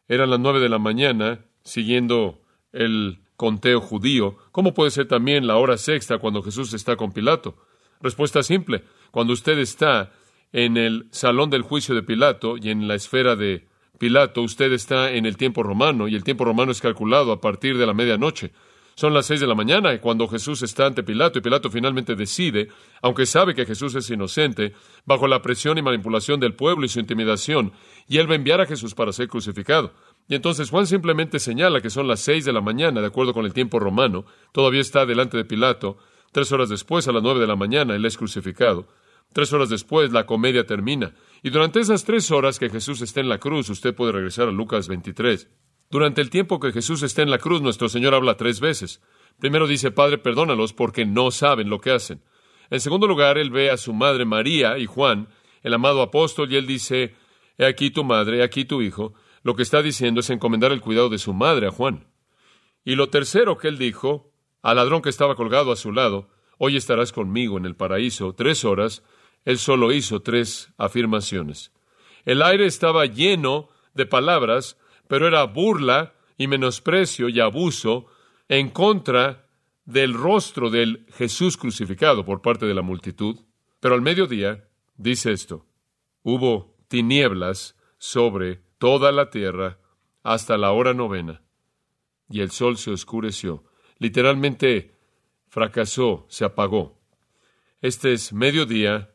Eran 0.08 0.30
las 0.30 0.40
nueve 0.40 0.58
de 0.58 0.68
la 0.68 0.78
mañana, 0.78 1.44
siguiendo 1.62 2.42
el 2.72 3.20
conteo 3.36 3.80
judío. 3.80 4.36
¿Cómo 4.50 4.74
puede 4.74 4.90
ser 4.90 5.06
también 5.06 5.46
la 5.46 5.56
hora 5.56 5.76
sexta 5.76 6.18
cuando 6.18 6.42
Jesús 6.42 6.74
está 6.74 6.96
con 6.96 7.12
Pilato? 7.12 7.56
Respuesta 8.00 8.42
simple. 8.42 8.84
Cuando 9.10 9.32
usted 9.32 9.58
está 9.58 10.12
en 10.52 10.76
el 10.76 11.06
salón 11.10 11.50
del 11.50 11.62
juicio 11.62 11.94
de 11.94 12.02
Pilato 12.02 12.56
y 12.56 12.70
en 12.70 12.86
la 12.86 12.94
esfera 12.94 13.36
de 13.36 13.66
Pilato, 13.98 14.42
usted 14.42 14.72
está 14.72 15.12
en 15.12 15.26
el 15.26 15.36
tiempo 15.36 15.62
romano 15.62 16.08
y 16.08 16.14
el 16.14 16.24
tiempo 16.24 16.44
romano 16.44 16.72
es 16.72 16.80
calculado 16.80 17.32
a 17.32 17.40
partir 17.40 17.78
de 17.78 17.86
la 17.86 17.94
medianoche. 17.94 18.52
Son 18.94 19.14
las 19.14 19.26
seis 19.26 19.40
de 19.40 19.46
la 19.46 19.54
mañana 19.54 19.98
cuando 20.00 20.28
Jesús 20.28 20.62
está 20.62 20.86
ante 20.86 21.02
Pilato 21.02 21.38
y 21.38 21.42
Pilato 21.42 21.70
finalmente 21.70 22.14
decide, 22.14 22.68
aunque 23.00 23.24
sabe 23.24 23.54
que 23.54 23.64
Jesús 23.64 23.94
es 23.94 24.10
inocente, 24.10 24.74
bajo 25.06 25.26
la 25.26 25.40
presión 25.40 25.78
y 25.78 25.82
manipulación 25.82 26.40
del 26.40 26.54
pueblo 26.54 26.84
y 26.84 26.88
su 26.88 27.00
intimidación, 27.00 27.72
y 28.06 28.18
él 28.18 28.28
va 28.28 28.34
a 28.34 28.36
enviar 28.36 28.60
a 28.60 28.66
Jesús 28.66 28.94
para 28.94 29.12
ser 29.12 29.28
crucificado. 29.28 29.94
Y 30.28 30.34
entonces 30.34 30.68
Juan 30.68 30.86
simplemente 30.86 31.38
señala 31.38 31.80
que 31.80 31.88
son 31.88 32.06
las 32.06 32.20
seis 32.20 32.44
de 32.44 32.52
la 32.52 32.60
mañana, 32.60 33.00
de 33.00 33.06
acuerdo 33.06 33.32
con 33.32 33.46
el 33.46 33.54
tiempo 33.54 33.78
romano, 33.78 34.26
todavía 34.52 34.82
está 34.82 35.06
delante 35.06 35.38
de 35.38 35.46
Pilato, 35.46 35.96
tres 36.30 36.52
horas 36.52 36.68
después, 36.68 37.08
a 37.08 37.12
las 37.12 37.22
nueve 37.22 37.40
de 37.40 37.46
la 37.46 37.56
mañana, 37.56 37.96
él 37.96 38.04
es 38.04 38.18
crucificado. 38.18 38.86
Tres 39.32 39.52
horas 39.52 39.70
después, 39.70 40.12
la 40.12 40.26
comedia 40.26 40.66
termina. 40.66 41.14
Y 41.42 41.50
durante 41.50 41.80
esas 41.80 42.04
tres 42.04 42.30
horas 42.30 42.58
que 42.58 42.68
Jesús 42.68 43.00
está 43.00 43.20
en 43.20 43.28
la 43.28 43.38
cruz, 43.38 43.70
usted 43.70 43.94
puede 43.94 44.12
regresar 44.12 44.48
a 44.48 44.52
Lucas 44.52 44.88
23. 44.88 45.48
Durante 45.90 46.20
el 46.20 46.30
tiempo 46.30 46.60
que 46.60 46.72
Jesús 46.72 47.02
está 47.02 47.22
en 47.22 47.30
la 47.30 47.38
cruz, 47.38 47.62
nuestro 47.62 47.88
Señor 47.88 48.14
habla 48.14 48.36
tres 48.36 48.60
veces. 48.60 49.02
Primero 49.38 49.66
dice, 49.66 49.90
Padre, 49.90 50.18
perdónalos 50.18 50.72
porque 50.72 51.06
no 51.06 51.30
saben 51.30 51.70
lo 51.70 51.80
que 51.80 51.90
hacen. 51.90 52.22
En 52.70 52.80
segundo 52.80 53.06
lugar, 53.06 53.38
Él 53.38 53.50
ve 53.50 53.70
a 53.70 53.76
su 53.76 53.92
madre 53.92 54.24
María 54.24 54.78
y 54.78 54.86
Juan, 54.86 55.28
el 55.62 55.74
amado 55.74 56.02
apóstol, 56.02 56.52
y 56.52 56.56
Él 56.56 56.66
dice, 56.66 57.14
He 57.58 57.66
aquí 57.66 57.90
tu 57.90 58.04
madre, 58.04 58.38
he 58.38 58.42
aquí 58.42 58.64
tu 58.64 58.82
hijo. 58.82 59.14
Lo 59.42 59.56
que 59.56 59.62
está 59.62 59.82
diciendo 59.82 60.20
es 60.20 60.30
encomendar 60.30 60.72
el 60.72 60.80
cuidado 60.80 61.08
de 61.08 61.18
su 61.18 61.32
madre 61.32 61.66
a 61.66 61.70
Juan. 61.70 62.06
Y 62.84 62.94
lo 62.94 63.08
tercero 63.08 63.56
que 63.56 63.68
Él 63.68 63.78
dijo, 63.78 64.32
al 64.62 64.76
ladrón 64.76 65.02
que 65.02 65.10
estaba 65.10 65.34
colgado 65.34 65.72
a 65.72 65.76
su 65.76 65.92
lado, 65.92 66.28
Hoy 66.64 66.76
estarás 66.76 67.10
conmigo 67.10 67.58
en 67.58 67.66
el 67.66 67.74
paraíso 67.74 68.34
tres 68.34 68.64
horas, 68.64 69.02
Él 69.44 69.58
solo 69.58 69.92
hizo 69.92 70.22
tres 70.22 70.72
afirmaciones. 70.76 71.72
El 72.24 72.42
aire 72.42 72.66
estaba 72.66 73.06
lleno 73.06 73.68
de 73.94 74.06
palabras 74.06 74.76
pero 75.12 75.28
era 75.28 75.44
burla 75.44 76.14
y 76.38 76.46
menosprecio 76.46 77.28
y 77.28 77.38
abuso 77.38 78.06
en 78.48 78.70
contra 78.70 79.46
del 79.84 80.14
rostro 80.14 80.70
del 80.70 81.04
Jesús 81.12 81.58
crucificado 81.58 82.24
por 82.24 82.40
parte 82.40 82.64
de 82.64 82.72
la 82.72 82.80
multitud. 82.80 83.38
Pero 83.78 83.94
al 83.94 84.00
mediodía, 84.00 84.66
dice 84.96 85.32
esto, 85.32 85.66
hubo 86.22 86.78
tinieblas 86.88 87.76
sobre 87.98 88.62
toda 88.78 89.12
la 89.12 89.28
tierra 89.28 89.78
hasta 90.22 90.56
la 90.56 90.72
hora 90.72 90.94
novena, 90.94 91.42
y 92.30 92.40
el 92.40 92.50
sol 92.50 92.78
se 92.78 92.90
oscureció. 92.90 93.64
Literalmente 93.98 94.94
fracasó, 95.48 96.24
se 96.30 96.46
apagó. 96.46 97.02
Este 97.82 98.14
es 98.14 98.32
mediodía, 98.32 99.11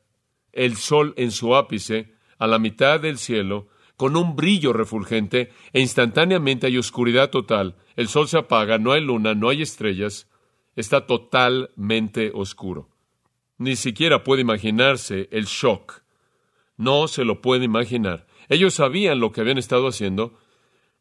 el 0.58 0.76
sol 0.76 1.14
en 1.16 1.32
su 1.32 1.56
ápice, 1.56 2.14
a 2.40 2.48
la 2.48 2.60
mitad 2.60 3.00
del 3.00 3.18
cielo, 3.18 3.68
con 3.96 4.18
un 4.18 4.36
brillo 4.36 4.74
refulgente, 4.74 5.52
e 5.72 5.80
instantáneamente 5.80 6.68
hay 6.68 6.78
oscuridad 6.78 7.30
total. 7.30 7.76
El 7.96 8.08
sol 8.08 8.28
se 8.28 8.38
apaga, 8.38 8.78
no 8.78 8.92
hay 8.92 9.02
luna, 9.02 9.34
no 9.34 9.50
hay 9.50 9.62
estrellas, 9.62 10.28
está 10.76 11.06
totalmente 11.06 12.32
oscuro. 12.34 12.90
Ni 13.58 13.76
siquiera 13.76 14.24
puede 14.24 14.42
imaginarse 14.42 15.30
el 15.32 15.46
shock. 15.46 16.02
No 16.76 17.08
se 17.08 17.24
lo 17.24 17.42
puede 17.42 17.66
imaginar. 17.66 18.28
Ellos 18.50 18.76
sabían 18.76 19.20
lo 19.20 19.32
que 19.32 19.42
habían 19.42 19.58
estado 19.58 19.88
haciendo, 19.88 20.38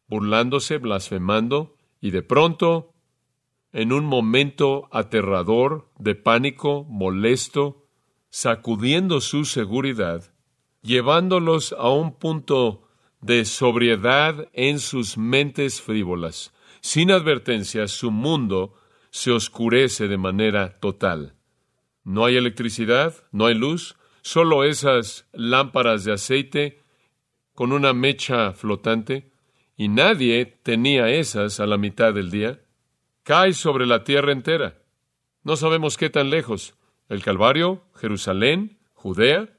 burlándose, 0.07 0.77
blasfemando, 0.77 1.75
y 2.01 2.11
de 2.11 2.23
pronto, 2.23 2.93
en 3.73 3.91
un 3.91 4.05
momento 4.05 4.87
aterrador, 4.91 5.89
de 5.97 6.15
pánico, 6.15 6.83
molesto, 6.83 7.86
sacudiendo 8.37 9.19
su 9.19 9.45
seguridad, 9.45 10.31
llevándolos 10.83 11.73
a 11.73 11.89
un 11.89 12.13
punto 12.19 12.87
de 13.19 13.45
sobriedad 13.45 14.47
en 14.53 14.77
sus 14.77 15.17
mentes 15.17 15.81
frívolas. 15.81 16.53
Sin 16.79 17.09
advertencia, 17.09 17.87
su 17.87 18.11
mundo 18.11 18.75
se 19.09 19.31
oscurece 19.31 20.07
de 20.07 20.19
manera 20.19 20.77
total. 20.79 21.33
No 22.03 22.25
hay 22.25 22.37
electricidad, 22.37 23.15
no 23.31 23.47
hay 23.47 23.55
luz, 23.55 23.95
solo 24.21 24.63
esas 24.65 25.27
lámparas 25.33 26.03
de 26.03 26.13
aceite 26.13 26.83
con 27.55 27.71
una 27.71 27.93
mecha 27.93 28.53
flotante, 28.53 29.31
y 29.75 29.87
nadie 29.87 30.45
tenía 30.45 31.09
esas 31.09 31.59
a 31.59 31.65
la 31.65 31.77
mitad 31.79 32.13
del 32.13 32.29
día. 32.29 32.61
Cae 33.23 33.53
sobre 33.53 33.87
la 33.87 34.03
tierra 34.03 34.31
entera. 34.31 34.77
No 35.41 35.55
sabemos 35.55 35.97
qué 35.97 36.11
tan 36.11 36.29
lejos. 36.29 36.75
El 37.09 37.23
Calvario, 37.23 37.83
Jerusalén, 37.95 38.79
Judea, 38.93 39.49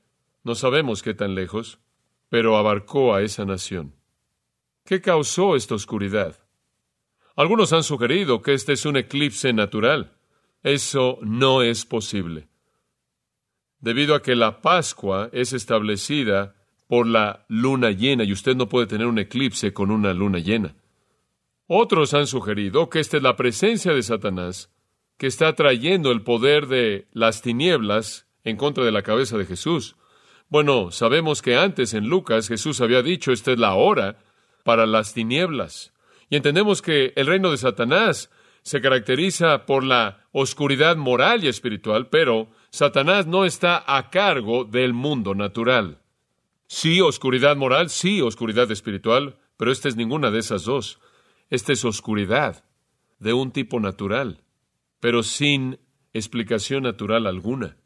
no 0.44 0.54
sabemos 0.54 1.02
qué 1.02 1.14
tan 1.14 1.34
lejos 1.34 1.78
pero 2.28 2.56
abarcó 2.56 3.14
a 3.14 3.22
esa 3.22 3.44
nación. 3.44 3.94
¿Qué 4.84 5.00
causó 5.00 5.56
esta 5.56 5.74
oscuridad? 5.74 6.38
Algunos 7.36 7.72
han 7.72 7.82
sugerido 7.82 8.42
que 8.42 8.54
este 8.54 8.72
es 8.72 8.84
un 8.84 8.96
eclipse 8.96 9.52
natural. 9.52 10.16
Eso 10.62 11.18
no 11.22 11.62
es 11.62 11.84
posible. 11.84 12.48
Debido 13.80 14.14
a 14.14 14.22
que 14.22 14.34
la 14.34 14.60
Pascua 14.60 15.30
es 15.32 15.52
establecida 15.52 16.56
por 16.88 17.06
la 17.06 17.44
luna 17.48 17.90
llena 17.90 18.24
y 18.24 18.32
usted 18.32 18.56
no 18.56 18.68
puede 18.68 18.86
tener 18.86 19.06
un 19.06 19.18
eclipse 19.18 19.72
con 19.72 19.90
una 19.90 20.12
luna 20.14 20.38
llena. 20.38 20.74
Otros 21.66 22.14
han 22.14 22.26
sugerido 22.26 22.88
que 22.88 22.98
esta 22.98 23.18
es 23.18 23.22
la 23.22 23.36
presencia 23.36 23.92
de 23.92 24.02
Satanás 24.02 24.70
que 25.18 25.26
está 25.26 25.54
trayendo 25.54 26.10
el 26.10 26.22
poder 26.22 26.68
de 26.68 27.08
las 27.12 27.42
tinieblas 27.42 28.26
en 28.44 28.56
contra 28.56 28.84
de 28.84 28.92
la 28.92 29.02
cabeza 29.02 29.36
de 29.36 29.44
Jesús. 29.44 29.96
Bueno, 30.48 30.90
sabemos 30.90 31.42
que 31.42 31.56
antes 31.56 31.92
en 31.92 32.08
Lucas 32.08 32.48
Jesús 32.48 32.80
había 32.80 33.02
dicho, 33.02 33.32
esta 33.32 33.52
es 33.52 33.58
la 33.58 33.74
hora 33.74 34.18
para 34.64 34.86
las 34.86 35.12
tinieblas. 35.12 35.92
Y 36.30 36.36
entendemos 36.36 36.80
que 36.80 37.12
el 37.16 37.26
reino 37.26 37.50
de 37.50 37.58
Satanás 37.58 38.30
se 38.62 38.80
caracteriza 38.80 39.66
por 39.66 39.82
la 39.82 40.26
oscuridad 40.32 40.96
moral 40.96 41.42
y 41.44 41.48
espiritual, 41.48 42.08
pero 42.08 42.48
Satanás 42.70 43.26
no 43.26 43.44
está 43.44 43.82
a 43.86 44.10
cargo 44.10 44.64
del 44.64 44.92
mundo 44.92 45.34
natural. 45.34 46.00
Sí, 46.66 47.00
oscuridad 47.00 47.56
moral, 47.56 47.88
sí, 47.88 48.20
oscuridad 48.20 48.70
espiritual, 48.70 49.38
pero 49.56 49.72
esta 49.72 49.88
es 49.88 49.96
ninguna 49.96 50.30
de 50.30 50.38
esas 50.40 50.64
dos. 50.64 51.00
Esta 51.50 51.72
es 51.72 51.84
oscuridad 51.84 52.64
de 53.18 53.32
un 53.32 53.52
tipo 53.52 53.80
natural, 53.80 54.42
pero 55.00 55.22
sin 55.22 55.78
explicación 56.12 56.84
natural 56.84 57.26
alguna. 57.26 57.76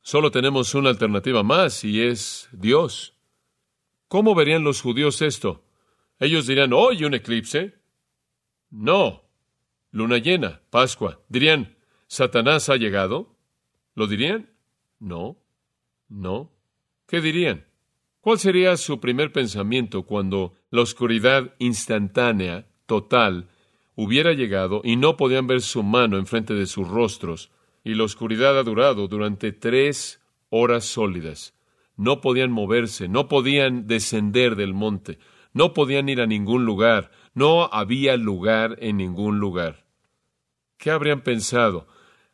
Solo 0.00 0.30
tenemos 0.30 0.74
una 0.74 0.90
alternativa 0.90 1.42
más 1.42 1.84
y 1.84 2.02
es 2.02 2.48
Dios. 2.52 3.14
¿Cómo 4.08 4.34
verían 4.34 4.64
los 4.64 4.80
judíos 4.80 5.22
esto? 5.22 5.64
Ellos 6.18 6.46
dirían, 6.46 6.72
hoy 6.72 7.04
un 7.04 7.14
eclipse. 7.14 7.74
No. 8.70 9.22
Luna 9.90 10.18
llena, 10.18 10.60
Pascua. 10.70 11.20
Dirían, 11.28 11.76
¿Satanás 12.06 12.68
ha 12.68 12.76
llegado? 12.76 13.36
¿Lo 13.94 14.06
dirían? 14.06 14.50
No. 14.98 15.38
No. 16.08 16.52
¿Qué 17.06 17.20
dirían? 17.20 17.66
¿Cuál 18.20 18.38
sería 18.38 18.76
su 18.76 19.00
primer 19.00 19.32
pensamiento 19.32 20.04
cuando 20.04 20.54
la 20.70 20.82
oscuridad 20.82 21.54
instantánea, 21.58 22.68
total, 22.86 23.48
hubiera 23.94 24.32
llegado 24.32 24.80
y 24.84 24.96
no 24.96 25.16
podían 25.16 25.46
ver 25.46 25.62
su 25.62 25.82
mano 25.82 26.16
enfrente 26.16 26.54
de 26.54 26.66
sus 26.66 26.88
rostros 26.88 27.50
y 27.84 27.94
la 27.94 28.04
oscuridad 28.04 28.58
ha 28.58 28.62
durado 28.62 29.08
durante 29.08 29.52
tres 29.52 30.20
horas 30.50 30.84
sólidas. 30.84 31.54
No 31.96 32.20
podían 32.20 32.50
moverse, 32.50 33.08
no 33.08 33.28
podían 33.28 33.86
descender 33.86 34.56
del 34.56 34.74
monte, 34.74 35.18
no 35.52 35.74
podían 35.74 36.08
ir 36.08 36.20
a 36.20 36.26
ningún 36.26 36.64
lugar, 36.64 37.10
no 37.34 37.64
había 37.72 38.16
lugar 38.16 38.76
en 38.80 38.96
ningún 38.96 39.38
lugar. 39.38 39.84
¿Qué 40.78 40.90
habrían 40.90 41.22
pensado? 41.22 41.86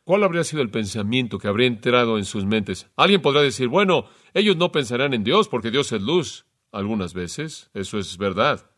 ¿Cuál 0.03 0.23
habría 0.23 0.43
sido 0.43 0.61
el 0.61 0.71
pensamiento 0.71 1.37
que 1.37 1.47
habría 1.47 1.67
entrado 1.67 2.17
en 2.17 2.25
sus 2.25 2.45
mentes? 2.45 2.89
Alguien 2.95 3.21
podrá 3.21 3.41
decir, 3.41 3.67
bueno, 3.67 4.05
ellos 4.33 4.57
no 4.57 4.71
pensarán 4.71 5.13
en 5.13 5.23
Dios 5.23 5.47
porque 5.47 5.71
Dios 5.71 5.91
es 5.91 6.01
luz. 6.01 6.45
Algunas 6.71 7.13
veces, 7.13 7.69
eso 7.73 7.99
es 7.99 8.17
verdad. 8.17 8.69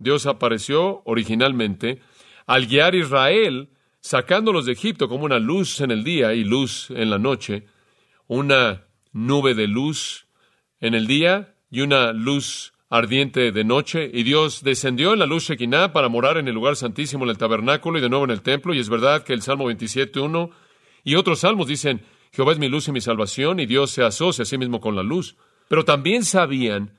Dios 0.00 0.26
apareció 0.26 1.02
originalmente 1.04 2.00
al 2.46 2.66
guiar 2.66 2.94
a 2.94 2.96
Israel 2.96 3.68
sacándolos 4.00 4.66
de 4.66 4.72
Egipto 4.72 5.08
como 5.08 5.24
una 5.24 5.38
luz 5.38 5.80
en 5.80 5.92
el 5.92 6.02
día 6.02 6.34
y 6.34 6.42
luz 6.42 6.90
en 6.90 7.10
la 7.10 7.18
noche, 7.18 7.66
una 8.26 8.86
nube 9.12 9.54
de 9.54 9.68
luz 9.68 10.26
en 10.80 10.94
el 10.94 11.06
día 11.06 11.54
y 11.70 11.82
una 11.82 12.12
luz 12.12 12.72
ardiente 12.88 13.52
de 13.52 13.62
noche, 13.62 14.10
y 14.12 14.24
Dios 14.24 14.64
descendió 14.64 15.12
en 15.12 15.20
la 15.20 15.26
luz 15.26 15.44
Shekinah 15.44 15.92
para 15.92 16.08
morar 16.08 16.38
en 16.38 16.48
el 16.48 16.54
lugar 16.54 16.74
santísimo 16.74 17.22
en 17.22 17.30
el 17.30 17.38
tabernáculo 17.38 17.98
y 17.98 18.00
de 18.00 18.08
nuevo 18.08 18.24
en 18.24 18.32
el 18.32 18.42
templo, 18.42 18.74
y 18.74 18.80
es 18.80 18.88
verdad 18.88 19.22
que 19.22 19.32
el 19.32 19.42
Salmo 19.42 19.70
27.1 19.70 20.50
y 21.04 21.14
otros 21.14 21.40
salmos 21.40 21.68
dicen 21.68 22.02
Jehová 22.32 22.52
es 22.52 22.58
mi 22.58 22.68
luz 22.68 22.88
y 22.88 22.92
mi 22.92 23.00
salvación, 23.00 23.60
y 23.60 23.66
Dios 23.66 23.90
se 23.90 24.02
asocia 24.02 24.42
a 24.42 24.46
sí 24.46 24.56
mismo 24.58 24.80
con 24.80 24.96
la 24.96 25.02
luz. 25.02 25.36
Pero 25.68 25.84
también 25.84 26.24
sabían 26.24 26.98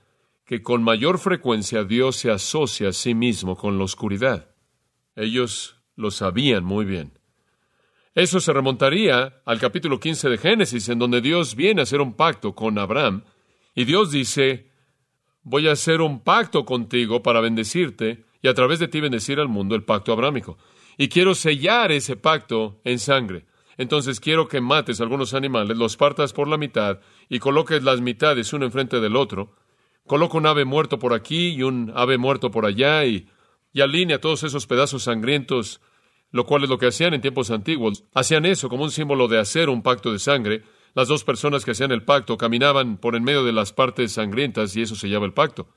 que 0.52 0.62
con 0.62 0.84
mayor 0.84 1.18
frecuencia 1.18 1.86
Dios 1.86 2.18
se 2.18 2.30
asocia 2.30 2.90
a 2.90 2.92
sí 2.92 3.16
mismo 3.16 3.56
con 3.56 3.78
la 3.78 3.86
oscuridad. 3.86 4.50
Ellos 5.16 5.78
lo 5.96 6.12
sabían 6.12 6.66
muy 6.66 6.84
bien. 6.84 7.18
Eso 8.16 8.42
se 8.42 8.52
remontaría 8.52 9.42
al 9.46 9.62
capítulo 9.62 10.02
15 10.02 10.28
de 10.28 10.38
Génesis, 10.38 10.90
en 10.90 11.00
donde 11.00 11.22
Dios 11.22 11.56
viene 11.56 11.80
a 11.80 11.84
hacer 11.84 12.02
un 12.02 12.16
pacto 12.16 12.54
con 12.54 12.78
Abraham, 12.80 13.24
y 13.76 13.86
Dios 13.86 14.12
dice, 14.12 14.70
voy 15.42 15.70
a 15.70 15.72
hacer 15.72 16.02
un 16.02 16.20
pacto 16.20 16.66
contigo 16.66 17.24
para 17.24 17.40
bendecirte 17.40 18.26
y 18.42 18.50
a 18.50 18.54
través 18.54 18.80
de 18.80 18.90
ti 18.90 19.00
bendecir 19.00 19.40
al 19.40 19.48
mundo, 19.48 19.74
el 19.74 19.86
pacto 19.86 20.12
abrámico. 20.12 20.58
Y 20.98 21.08
quiero 21.08 21.34
sellar 21.34 21.94
ese 21.94 22.18
pacto 22.18 22.82
en 22.84 23.00
sangre. 23.00 23.46
Entonces 23.78 24.20
quiero 24.20 24.50
que 24.50 24.60
mates 24.60 25.00
algunos 25.00 25.34
animales, 25.34 25.78
los 25.78 25.96
partas 25.96 26.34
por 26.34 26.50
la 26.50 26.58
mitad 26.58 27.00
y 27.30 27.40
coloques 27.40 27.84
las 27.84 28.02
mitades 28.02 28.52
uno 28.52 28.66
enfrente 28.66 29.00
del 29.00 29.16
otro. 29.16 29.56
Coloca 30.08 30.38
un 30.38 30.46
ave 30.46 30.66
muerto 30.66 31.00
por 31.00 31.14
aquí 31.14 31.50
y 31.50 31.64
un 31.64 31.92
ave 31.96 32.18
muerto 32.18 32.52
por 32.52 32.66
allá 32.66 33.06
y, 33.06 33.28
alinea 33.80 34.20
todos 34.20 34.44
esos 34.44 34.68
pedazos 34.68 35.04
sangrientos, 35.04 35.82
lo 36.32 36.46
cual 36.46 36.64
es 36.64 36.70
lo 36.70 36.78
que 36.78 36.88
hacían 36.88 37.14
en 37.14 37.22
tiempos 37.22 37.52
antiguos. 37.52 38.04
Hacían 38.14 38.46
eso 38.46 38.70
como 38.70 38.84
un 38.84 38.92
símbolo 38.92 39.28
de 39.28 39.40
hacer 39.40 39.70
un 39.70 39.82
pacto 39.82 40.12
de 40.12 40.20
sangre. 40.20 40.64
Las 40.94 41.08
dos 41.08 41.24
personas 41.24 41.64
que 41.64 41.72
hacían 41.72 41.92
el 41.92 42.04
pacto 42.04 42.38
caminaban 42.38 42.98
por 42.98 43.16
en 43.16 43.24
medio 43.24 43.44
de 43.44 43.54
las 43.54 43.72
partes 43.72 44.12
sangrientas 44.12 44.76
y 44.76 44.82
eso 44.82 44.96
se 44.96 45.10
llama 45.10 45.26
el 45.26 45.34
pacto. 45.34 45.70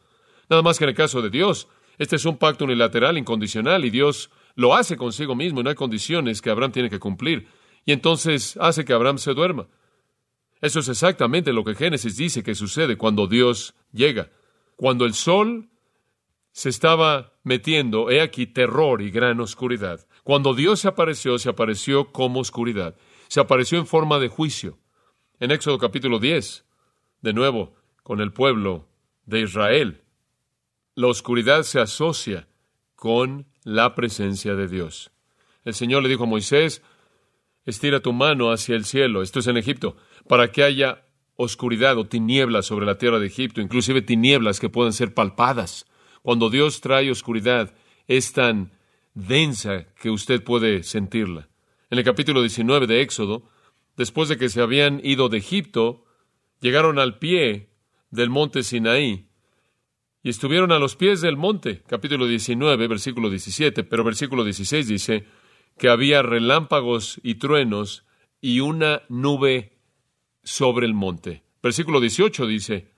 Nada 0.49 0.63
más 0.63 0.79
que 0.79 0.85
en 0.85 0.91
el 0.91 0.97
caso 0.97 1.23
de 1.23 1.31
Dios, 1.31 1.69
este 1.99 2.17
es 2.17 2.25
un 2.25 2.39
pacto 2.39 2.65
unilateral, 2.65 3.17
incondicional, 3.19 3.85
y 3.85 3.91
Dios 3.91 4.31
lo 4.57 4.75
hace 4.75 4.97
consigo 4.97 5.35
mismo 5.35 5.61
y 5.61 5.65
no 5.65 5.71
hay 5.71 5.77
condiciones 5.77 6.43
que 6.43 6.51
Abraham 6.51 6.73
tiene 6.73 6.91
que 6.91 6.99
cumplir. 6.99 7.49
Y 7.85 7.93
entonces 7.93 8.57
hace 8.61 8.85
que 8.85 8.93
Abraham 8.93 9.19
se 9.19 9.35
duerma. 9.35 9.67
Eso 10.65 10.81
es 10.81 10.89
exactamente 10.89 11.53
lo 11.53 11.63
que 11.63 11.75
Génesis 11.75 12.17
dice 12.17 12.43
que 12.43 12.55
sucede 12.55 12.97
cuando 12.97 13.27
Dios 13.27 13.75
llega. 13.93 14.31
Cuando 14.77 15.05
el 15.05 15.13
sol 15.13 15.69
se 16.53 16.71
estaba 16.71 17.35
metiendo, 17.43 18.11
he 18.11 18.23
aquí 18.23 18.47
terror 18.47 19.03
y 19.03 19.11
gran 19.11 19.41
oscuridad. 19.41 20.07
Cuando 20.23 20.55
Dios 20.55 20.81
se 20.81 20.89
apareció, 20.89 21.39
se 21.39 21.51
apareció 21.51 22.13
como 22.13 22.41
oscuridad. 22.41 22.97
Se 23.29 23.41
apareció 23.41 23.79
en 23.79 23.87
forma 23.87 24.19
de 24.19 24.29
juicio. 24.29 24.79
En 25.39 25.51
Éxodo 25.51 25.77
capítulo 25.77 26.19
10, 26.19 26.65
de 27.21 27.33
nuevo, 27.35 27.75
con 28.03 28.23
el 28.23 28.33
pueblo 28.33 28.89
de 29.27 29.43
Israel. 29.43 30.01
La 30.95 31.09
oscuridad 31.09 31.65
se 31.65 31.79
asocia 31.79 32.49
con 32.97 33.49
la 33.65 33.95
presencia 33.95 34.55
de 34.55 34.67
Dios. 34.67 35.11
El 35.63 35.75
Señor 35.75 36.03
le 36.03 36.09
dijo 36.09 36.25
a 36.25 36.27
Moisés, 36.27 36.81
estira 37.67 38.01
tu 38.01 38.15
mano 38.15 38.51
hacia 38.51 38.77
el 38.77 38.85
cielo, 38.85 39.23
esto 39.23 39.41
es 39.41 39.47
en 39.47 39.57
Egipto, 39.57 39.97
para 40.29 40.51
que 40.53 40.63
haya 40.63 41.05
oscuridad 41.37 41.99
o 41.99 42.07
tinieblas 42.07 42.67
sobre 42.67 42.87
la 42.87 42.99
tierra 42.99 43.19
de 43.19 43.27
Egipto, 43.27 43.61
inclusive 43.61 44.03
tinieblas 44.03 44.61
que 44.61 44.69
puedan 44.69 44.93
ser 44.93 45.15
palpadas. 45.15 45.87
Cuando 46.23 46.51
Dios 46.51 46.81
trae 46.81 47.11
oscuridad, 47.11 47.75
es 48.07 48.33
tan 48.33 48.73
densa 49.15 49.87
que 50.01 50.11
usted 50.11 50.43
puede 50.43 50.83
sentirla. 50.83 51.49
En 51.91 51.99
el 51.99 52.05
capítulo 52.05 52.41
19 52.41 52.87
de 52.87 53.03
Éxodo, 53.03 53.49
después 53.97 54.29
de 54.29 54.39
que 54.39 54.49
se 54.49 54.61
habían 54.61 55.01
ido 55.05 55.29
de 55.29 55.39
Egipto, 55.39 56.05
llegaron 56.61 56.99
al 56.99 57.19
pie 57.19 57.71
del 58.11 58.31
monte 58.31 58.63
Sinaí, 58.63 59.29
y 60.25 60.31
estuvieron 60.31 60.73
a 60.73 60.79
los 60.79 60.97
pies 60.97 61.21
del 61.21 61.37
monte, 61.37 61.83
capítulo 61.87 62.27
19, 62.27 62.89
versículo 62.89 63.29
17, 63.29 63.85
pero 63.85 64.05
versículo 64.05 64.43
16 64.43 64.89
dice 64.89 65.27
que 65.77 65.91
había 65.91 66.23
relámpagos 66.23 67.21
y 67.23 67.35
truenos 67.35 68.07
y 68.41 68.61
una 68.61 69.03
nube 69.11 69.74
sobre 70.45 70.87
el 70.87 70.95
monte. 70.95 71.43
Versículo 71.63 72.01
18 72.01 72.47
dice, 72.47 72.89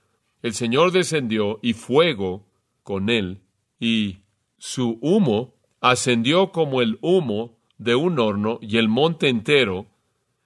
el 0.41 0.53
Señor 0.53 0.91
descendió 0.91 1.59
y 1.63 1.73
fuego 1.73 2.45
con 2.83 3.09
él, 3.09 3.41
y 3.79 4.19
su 4.57 4.99
humo 5.01 5.55
ascendió 5.81 6.51
como 6.51 6.81
el 6.81 6.99
humo 7.01 7.57
de 7.77 7.95
un 7.95 8.19
horno, 8.19 8.59
y 8.61 8.77
el 8.77 8.89
monte 8.89 9.29
entero 9.29 9.87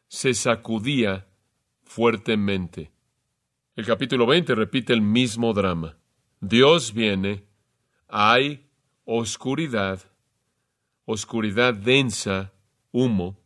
se 0.07 0.33
sacudía 0.33 1.27
fuertemente. 1.83 2.91
El 3.75 3.85
capítulo 3.85 4.25
20 4.25 4.55
repite 4.55 4.93
el 4.93 5.01
mismo 5.01 5.53
drama. 5.53 5.97
Dios 6.39 6.93
viene, 6.93 7.43
hay 8.07 8.67
oscuridad, 9.05 10.01
oscuridad 11.05 11.73
densa, 11.73 12.53
humo, 12.91 13.40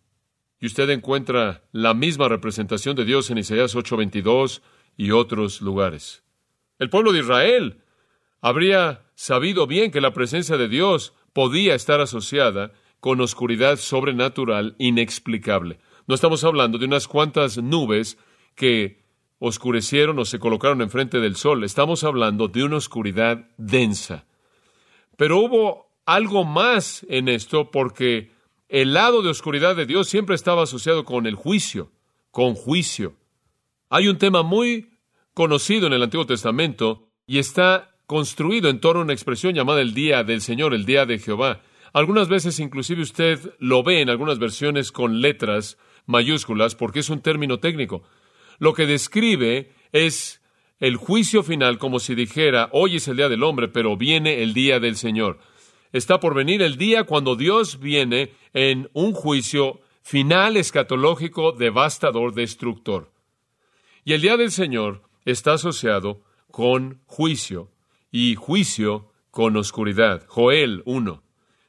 y 0.65 0.67
usted 0.67 0.89
encuentra 0.89 1.61
la 1.71 1.93
misma 1.93 2.27
representación 2.27 2.95
de 2.95 3.05
Dios 3.05 3.29
en 3.29 3.37
Isaías 3.37 3.75
8:22 3.75 4.63
y 4.97 5.11
otros 5.11 5.61
lugares. 5.61 6.23
El 6.79 6.89
pueblo 6.89 7.13
de 7.13 7.19
Israel 7.19 7.83
habría 8.41 9.03
sabido 9.13 9.67
bien 9.67 9.91
que 9.91 10.01
la 10.01 10.11
presencia 10.11 10.57
de 10.57 10.67
Dios 10.67 11.13
podía 11.33 11.75
estar 11.75 12.01
asociada 12.01 12.71
con 12.99 13.21
oscuridad 13.21 13.77
sobrenatural 13.77 14.75
inexplicable. 14.79 15.77
No 16.07 16.15
estamos 16.15 16.43
hablando 16.43 16.79
de 16.79 16.87
unas 16.87 17.07
cuantas 17.07 17.59
nubes 17.59 18.17
que 18.55 19.05
oscurecieron 19.37 20.17
o 20.17 20.25
se 20.25 20.39
colocaron 20.39 20.81
enfrente 20.81 21.19
del 21.19 21.35
sol. 21.35 21.63
Estamos 21.63 22.03
hablando 22.03 22.47
de 22.47 22.63
una 22.63 22.77
oscuridad 22.77 23.51
densa. 23.57 24.25
Pero 25.15 25.37
hubo 25.37 25.91
algo 26.07 26.43
más 26.43 27.05
en 27.07 27.29
esto 27.29 27.69
porque 27.69 28.34
el 28.81 28.93
lado 28.93 29.21
de 29.21 29.29
oscuridad 29.29 29.75
de 29.75 29.85
Dios 29.85 30.09
siempre 30.09 30.35
estaba 30.35 30.63
asociado 30.63 31.05
con 31.05 31.27
el 31.27 31.35
juicio, 31.35 31.91
con 32.31 32.55
juicio. 32.55 33.15
Hay 33.89 34.07
un 34.07 34.17
tema 34.17 34.43
muy 34.43 34.89
conocido 35.33 35.87
en 35.87 35.93
el 35.93 36.03
Antiguo 36.03 36.25
Testamento 36.25 37.07
y 37.25 37.39
está 37.39 37.95
construido 38.05 38.69
en 38.69 38.79
torno 38.79 39.01
a 39.01 39.05
una 39.05 39.13
expresión 39.13 39.53
llamada 39.53 39.81
el 39.81 39.93
día 39.93 40.23
del 40.23 40.41
Señor, 40.41 40.73
el 40.73 40.85
día 40.85 41.05
de 41.05 41.19
Jehová. 41.19 41.61
Algunas 41.93 42.27
veces 42.27 42.59
inclusive 42.59 43.01
usted 43.01 43.55
lo 43.59 43.83
ve 43.83 44.01
en 44.01 44.09
algunas 44.09 44.39
versiones 44.39 44.91
con 44.91 45.21
letras 45.21 45.77
mayúsculas 46.05 46.75
porque 46.75 46.99
es 46.99 47.09
un 47.09 47.21
término 47.21 47.59
técnico 47.59 48.03
lo 48.59 48.73
que 48.73 48.85
describe 48.85 49.71
es 49.91 50.41
el 50.79 50.97
juicio 50.97 51.43
final 51.43 51.77
como 51.77 51.99
si 51.99 52.15
dijera, 52.15 52.69
hoy 52.71 52.97
es 52.97 53.07
el 53.07 53.17
día 53.17 53.29
del 53.29 53.43
hombre, 53.43 53.67
pero 53.67 53.97
viene 53.97 54.43
el 54.43 54.53
día 54.53 54.79
del 54.79 54.95
Señor. 54.95 55.39
Está 55.91 56.19
por 56.19 56.33
venir 56.33 56.61
el 56.61 56.77
día 56.77 57.03
cuando 57.03 57.35
Dios 57.35 57.79
viene 57.79 58.33
en 58.53 58.89
un 58.93 59.13
juicio 59.13 59.81
final 60.01 60.57
escatológico, 60.57 61.51
devastador, 61.51 62.33
destructor. 62.33 63.11
Y 64.03 64.13
el 64.13 64.21
día 64.21 64.37
del 64.37 64.51
Señor 64.51 65.01
está 65.25 65.53
asociado 65.53 66.21
con 66.51 67.01
juicio 67.05 67.71
y 68.11 68.35
juicio 68.35 69.11
con 69.31 69.57
oscuridad. 69.57 70.23
Joel 70.27 70.83
1. 70.85 71.23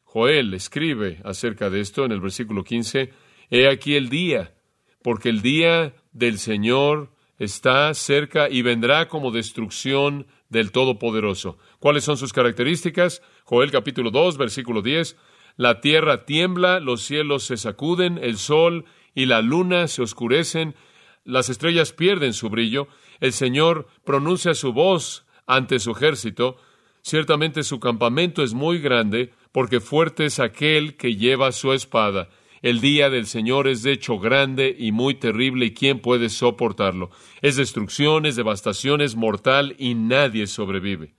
Joel 0.04 0.54
escribe 0.54 1.20
acerca 1.24 1.70
de 1.70 1.80
esto 1.80 2.04
en 2.04 2.12
el 2.12 2.20
versículo 2.20 2.62
15, 2.62 3.12
He 3.50 3.68
aquí 3.68 3.96
el 3.96 4.08
día, 4.08 4.54
porque 5.02 5.28
el 5.28 5.42
día 5.42 5.94
del 6.12 6.38
Señor 6.38 7.10
está 7.38 7.92
cerca 7.94 8.48
y 8.48 8.62
vendrá 8.62 9.08
como 9.08 9.30
destrucción 9.30 10.26
del 10.48 10.72
Todopoderoso. 10.72 11.58
¿Cuáles 11.78 12.04
son 12.04 12.16
sus 12.16 12.32
características? 12.32 13.22
Joel 13.48 13.70
capítulo 13.70 14.10
2, 14.10 14.38
versículo 14.38 14.82
10. 14.82 15.16
La 15.56 15.80
tierra 15.80 16.24
tiembla, 16.24 16.80
los 16.80 17.02
cielos 17.02 17.44
se 17.44 17.56
sacuden, 17.56 18.18
el 18.20 18.38
sol 18.38 18.86
y 19.14 19.26
la 19.26 19.40
luna 19.40 19.86
se 19.86 20.02
oscurecen, 20.02 20.74
las 21.22 21.48
estrellas 21.48 21.92
pierden 21.92 22.32
su 22.32 22.50
brillo, 22.50 22.88
el 23.20 23.32
Señor 23.32 23.86
pronuncia 24.04 24.52
su 24.54 24.72
voz 24.72 25.26
ante 25.46 25.78
su 25.78 25.92
ejército, 25.92 26.56
ciertamente 27.02 27.62
su 27.62 27.78
campamento 27.78 28.42
es 28.42 28.52
muy 28.52 28.80
grande, 28.80 29.32
porque 29.52 29.78
fuerte 29.78 30.24
es 30.24 30.40
aquel 30.40 30.96
que 30.96 31.14
lleva 31.14 31.52
su 31.52 31.72
espada. 31.72 32.28
El 32.62 32.80
día 32.80 33.10
del 33.10 33.26
Señor 33.26 33.68
es 33.68 33.84
de 33.84 33.92
hecho 33.92 34.18
grande 34.18 34.74
y 34.76 34.90
muy 34.90 35.14
terrible, 35.14 35.66
y 35.66 35.72
¿quién 35.72 36.00
puede 36.00 36.30
soportarlo? 36.30 37.10
Es 37.42 37.54
destrucción, 37.54 38.26
es 38.26 38.34
devastación, 38.34 39.00
es 39.00 39.14
mortal, 39.14 39.76
y 39.78 39.94
nadie 39.94 40.48
sobrevive. 40.48 41.14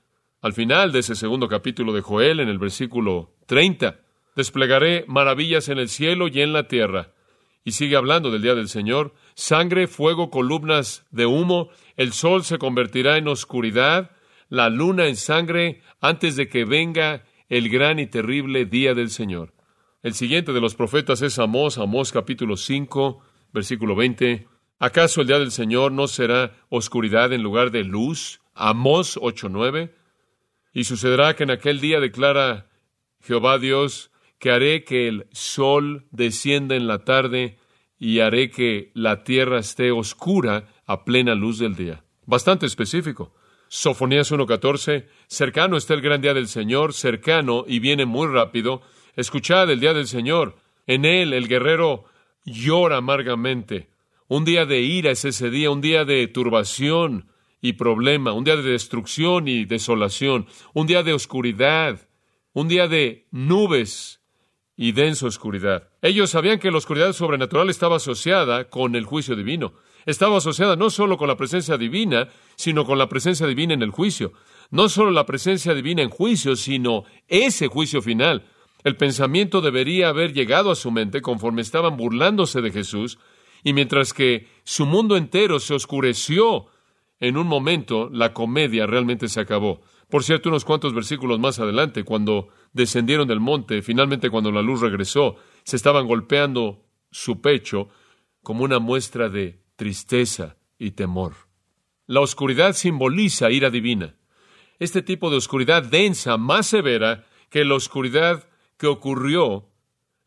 Al 0.48 0.54
final 0.54 0.94
de 0.94 1.00
ese 1.00 1.16
segundo 1.16 1.50
capítulo 1.50 1.92
de 1.92 2.00
Joel, 2.00 2.40
en 2.40 2.48
el 2.48 2.58
versículo 2.58 3.34
30, 3.48 4.00
desplegaré 4.34 5.04
maravillas 5.06 5.68
en 5.68 5.78
el 5.78 5.90
cielo 5.90 6.30
y 6.30 6.40
en 6.40 6.54
la 6.54 6.70
tierra. 6.70 7.12
Y 7.66 7.74
sigue 7.74 7.98
hablando 7.98 8.32
del 8.32 8.44
día 8.44 8.56
del 8.56 8.70
Señor. 8.70 9.14
Sangre, 9.36 9.88
fuego, 9.88 10.30
columnas 10.30 11.06
de 11.12 11.26
humo, 11.26 11.68
el 11.98 12.14
sol 12.14 12.46
se 12.46 12.60
convertirá 12.60 13.18
en 13.18 13.28
oscuridad, 13.28 14.12
la 14.48 14.70
luna 14.70 15.08
en 15.08 15.18
sangre, 15.18 15.82
antes 16.00 16.38
de 16.38 16.48
que 16.48 16.64
venga 16.64 17.26
el 17.50 17.68
gran 17.68 18.00
y 18.00 18.08
terrible 18.08 18.64
día 18.64 18.94
del 18.94 19.10
Señor. 19.10 19.54
El 20.02 20.14
siguiente 20.14 20.54
de 20.54 20.62
los 20.62 20.76
profetas 20.76 21.22
es 21.24 21.40
Amós, 21.40 21.78
Amós 21.78 22.14
capítulo 22.14 22.56
5, 22.56 23.20
versículo 23.52 23.98
20. 23.98 24.48
¿Acaso 24.80 25.20
el 25.20 25.28
día 25.28 25.40
del 25.40 25.52
Señor 25.52 25.92
no 25.92 26.08
será 26.08 26.54
oscuridad 26.70 27.34
en 27.34 27.44
lugar 27.44 27.70
de 27.70 27.84
luz? 27.84 28.40
Amós 28.54 29.18
8:9. 29.22 30.07
Y 30.78 30.84
sucederá 30.84 31.36
que 31.36 31.42
en 31.42 31.50
aquel 31.50 31.80
día 31.80 32.00
declara 32.00 32.68
Jehová 33.24 33.58
Dios 33.58 34.12
que 34.38 34.52
haré 34.52 34.84
que 34.84 35.08
el 35.08 35.26
sol 35.32 36.06
descienda 36.12 36.76
en 36.76 36.86
la 36.86 37.04
tarde 37.04 37.58
y 37.98 38.20
haré 38.20 38.52
que 38.52 38.92
la 38.94 39.24
tierra 39.24 39.58
esté 39.58 39.90
oscura 39.90 40.68
a 40.86 41.04
plena 41.04 41.34
luz 41.34 41.58
del 41.58 41.76
día. 41.76 42.04
Bastante 42.28 42.68
específico. 42.68 43.34
Sofonías 43.68 44.32
1.14, 44.32 45.08
cercano 45.26 45.78
está 45.78 45.96
el 45.96 46.02
gran 46.02 46.22
día 46.22 46.36
del 46.36 46.48
Señor, 46.48 46.94
cercano 46.94 47.66
y 47.68 47.80
viene 47.80 48.06
muy 48.06 48.28
rápido. 48.28 48.84
Escuchad 49.16 49.72
el 49.72 49.80
día 49.80 49.96
del 49.96 50.06
Señor. 50.06 50.58
En 50.86 51.06
él 51.06 51.34
el 51.34 51.48
guerrero 51.48 52.06
llora 52.46 52.98
amargamente. 52.98 53.90
Un 54.28 54.46
día 54.46 54.68
de 54.68 54.82
ira 54.82 55.10
es 55.10 55.26
ese 55.26 55.50
día, 55.50 55.72
un 55.72 55.82
día 55.82 56.06
de 56.06 56.28
turbación 56.28 57.32
y 57.62 57.74
problema, 57.74 58.34
un 58.34 58.44
día 58.44 58.56
de 58.56 58.72
destrucción 58.72 59.48
y 59.48 59.66
desolación, 59.66 60.48
un 60.74 60.88
día 60.88 61.04
de 61.04 61.14
oscuridad, 61.14 62.08
un 62.54 62.68
día 62.68 62.88
de 62.88 63.28
nubes 63.32 64.22
y 64.76 64.92
densa 64.92 65.26
oscuridad. 65.26 65.90
Ellos 66.02 66.30
sabían 66.30 66.60
que 66.60 66.72
la 66.72 66.78
oscuridad 66.78 67.14
sobrenatural 67.14 67.70
estaba 67.70 67.98
asociada 67.98 68.70
con 68.70 68.96
el 68.96 69.06
juicio 69.06 69.36
divino. 69.36 69.74
Estaba 70.06 70.38
asociada 70.38 70.76
no 70.76 70.90
solo 70.90 71.18
con 71.18 71.28
la 71.28 71.36
presencia 71.36 71.78
divina, 71.78 72.30
sino 72.56 72.86
con 72.86 72.98
la 72.98 73.10
presencia 73.10 73.48
divina 73.48 73.74
en 73.74 73.82
el 73.82 73.92
juicio. 73.92 74.34
No 74.70 74.88
solo 74.88 75.12
la 75.12 75.26
presencia 75.26 75.74
divina 75.74 76.04
en 76.04 76.10
juicio, 76.10 76.56
sino 76.56 77.04
ese 77.28 77.68
juicio 77.68 78.02
final. 78.02 78.46
El 78.84 78.96
pensamiento 78.96 79.60
debería 79.60 80.10
haber 80.10 80.32
llegado 80.32 80.72
a 80.72 80.76
su 80.76 80.92
mente 80.92 81.22
conforme 81.22 81.62
estaban 81.62 81.98
burlándose 81.98 82.62
de 82.62 82.72
Jesús, 82.72 83.18
y 83.64 83.74
mientras 83.74 84.14
que 84.14 84.48
su 84.64 84.86
mundo 84.86 85.18
entero 85.18 85.60
se 85.60 85.74
oscureció 85.74 86.68
en 87.20 87.38
un 87.38 87.48
momento, 87.48 88.10
la 88.12 88.34
comedia 88.34 88.86
realmente 88.86 89.28
se 89.28 89.40
acabó. 89.40 89.82
Por 90.10 90.24
cierto, 90.24 90.50
unos 90.50 90.66
cuantos 90.66 90.94
versículos 90.94 91.40
más 91.40 91.60
adelante, 91.60 92.04
cuando 92.04 92.50
descendieron 92.74 93.28
del 93.28 93.40
monte, 93.40 93.82
finalmente 93.82 94.30
cuando 94.30 94.52
la 94.52 94.62
luz 94.62 94.82
regresó, 94.82 95.36
se 95.64 95.76
estaban 95.76 96.08
golpeando 96.08 96.86
su 97.12 97.42
pecho 97.42 97.90
como 98.44 98.64
una 98.64 98.80
muestra 98.80 99.30
de 99.30 99.64
tristeza 99.76 100.58
y 100.78 100.92
temor. 100.92 101.34
La 102.06 102.22
oscuridad 102.22 102.74
simboliza 102.74 103.52
ira 103.52 103.70
divina. 103.70 104.16
Este 104.80 105.02
tipo 105.02 105.30
de 105.30 105.38
oscuridad 105.38 105.84
densa, 105.84 106.38
más 106.38 106.68
severa 106.68 107.26
que 107.50 107.66
la 107.66 107.76
oscuridad 107.76 108.48
que 108.78 108.88
ocurrió 108.88 109.70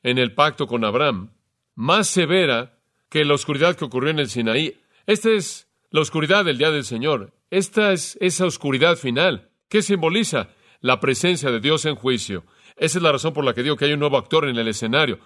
en 0.02 0.18
el 0.18 0.34
pacto 0.34 0.66
con 0.66 0.84
Abraham, 0.84 1.30
más 1.74 2.08
severa 2.08 2.78
que 3.08 3.24
la 3.24 3.34
oscuridad 3.34 3.76
que 3.76 3.84
ocurrió 3.84 4.10
en 4.10 4.18
el 4.18 4.28
Sinaí. 4.28 4.80
Esta 5.06 5.30
es 5.30 5.69
la 5.90 6.00
oscuridad 6.00 6.44
del 6.44 6.58
día 6.58 6.70
del 6.70 6.84
Señor. 6.84 7.32
Esta 7.50 7.92
es 7.92 8.16
esa 8.20 8.46
oscuridad 8.46 8.96
final. 8.96 9.50
¿Qué 9.68 9.82
simboliza? 9.82 10.50
La 10.80 11.00
presencia 11.00 11.50
de 11.50 11.60
Dios 11.60 11.84
en 11.84 11.94
juicio. 11.94 12.44
Esa 12.76 12.98
es 12.98 13.02
la 13.02 13.12
razón 13.12 13.32
por 13.32 13.44
la 13.44 13.54
que 13.54 13.62
digo 13.62 13.76
que 13.76 13.84
hay 13.84 13.92
un 13.92 14.00
nuevo 14.00 14.16
actor 14.16 14.48
en 14.48 14.56
el 14.56 14.68
escenario. 14.68 15.18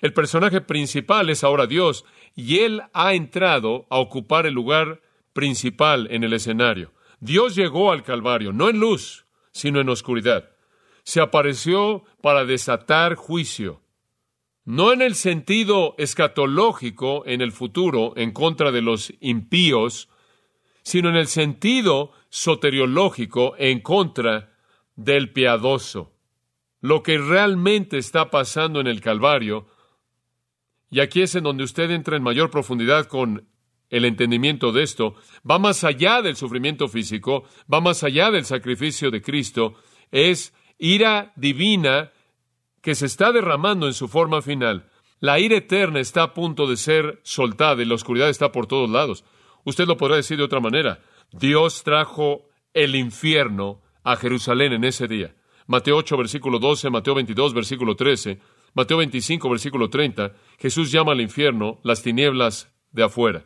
El 0.00 0.12
personaje 0.12 0.60
principal 0.60 1.30
es 1.30 1.42
ahora 1.42 1.66
Dios 1.66 2.04
y 2.36 2.58
Él 2.58 2.82
ha 2.92 3.14
entrado 3.14 3.86
a 3.90 3.98
ocupar 3.98 4.46
el 4.46 4.54
lugar 4.54 5.00
principal 5.32 6.06
en 6.10 6.24
el 6.24 6.32
escenario. 6.32 6.92
Dios 7.20 7.54
llegó 7.54 7.90
al 7.90 8.02
Calvario, 8.02 8.52
no 8.52 8.68
en 8.68 8.78
luz, 8.78 9.26
sino 9.52 9.80
en 9.80 9.88
oscuridad 9.88 10.50
se 11.08 11.22
apareció 11.22 12.04
para 12.20 12.44
desatar 12.44 13.14
juicio, 13.14 13.80
no 14.68 14.92
en 14.92 15.00
el 15.00 15.14
sentido 15.14 15.94
escatológico 15.96 17.24
en 17.24 17.40
el 17.40 17.52
futuro 17.52 18.12
en 18.16 18.32
contra 18.32 18.70
de 18.70 18.82
los 18.82 19.14
impíos, 19.18 20.10
sino 20.82 21.08
en 21.08 21.16
el 21.16 21.26
sentido 21.26 22.12
soteriológico 22.28 23.54
en 23.56 23.80
contra 23.80 24.52
del 24.94 25.32
piadoso. 25.32 26.12
Lo 26.82 27.02
que 27.02 27.16
realmente 27.16 27.96
está 27.96 28.28
pasando 28.28 28.78
en 28.78 28.88
el 28.88 29.00
Calvario, 29.00 29.68
y 30.90 31.00
aquí 31.00 31.22
es 31.22 31.34
en 31.34 31.44
donde 31.44 31.64
usted 31.64 31.90
entra 31.90 32.18
en 32.18 32.22
mayor 32.22 32.50
profundidad 32.50 33.06
con 33.06 33.48
el 33.88 34.04
entendimiento 34.04 34.70
de 34.70 34.82
esto, 34.82 35.14
va 35.50 35.58
más 35.58 35.82
allá 35.82 36.20
del 36.20 36.36
sufrimiento 36.36 36.88
físico, 36.88 37.44
va 37.72 37.80
más 37.80 38.04
allá 38.04 38.30
del 38.30 38.44
sacrificio 38.44 39.10
de 39.10 39.22
Cristo, 39.22 39.76
es 40.10 40.52
ira 40.76 41.32
divina 41.36 42.12
que 42.82 42.94
se 42.94 43.06
está 43.06 43.32
derramando 43.32 43.86
en 43.86 43.94
su 43.94 44.08
forma 44.08 44.42
final. 44.42 44.88
La 45.20 45.40
ira 45.40 45.56
eterna 45.56 46.00
está 46.00 46.22
a 46.22 46.34
punto 46.34 46.66
de 46.66 46.76
ser 46.76 47.20
soltada 47.24 47.82
y 47.82 47.86
la 47.86 47.94
oscuridad 47.94 48.28
está 48.28 48.52
por 48.52 48.66
todos 48.66 48.88
lados. 48.88 49.24
Usted 49.64 49.86
lo 49.86 49.96
podrá 49.96 50.16
decir 50.16 50.38
de 50.38 50.44
otra 50.44 50.60
manera. 50.60 51.00
Dios 51.32 51.82
trajo 51.82 52.48
el 52.72 52.94
infierno 52.94 53.82
a 54.04 54.16
Jerusalén 54.16 54.72
en 54.72 54.84
ese 54.84 55.08
día. 55.08 55.34
Mateo 55.66 55.96
8, 55.96 56.16
versículo 56.16 56.58
12, 56.58 56.88
Mateo 56.88 57.14
22, 57.14 57.52
versículo 57.52 57.94
13, 57.94 58.38
Mateo 58.74 58.96
25, 58.98 59.50
versículo 59.50 59.90
30. 59.90 60.32
Jesús 60.58 60.90
llama 60.90 61.12
al 61.12 61.20
infierno 61.20 61.78
las 61.82 62.02
tinieblas 62.02 62.72
de 62.92 63.04
afuera. 63.04 63.44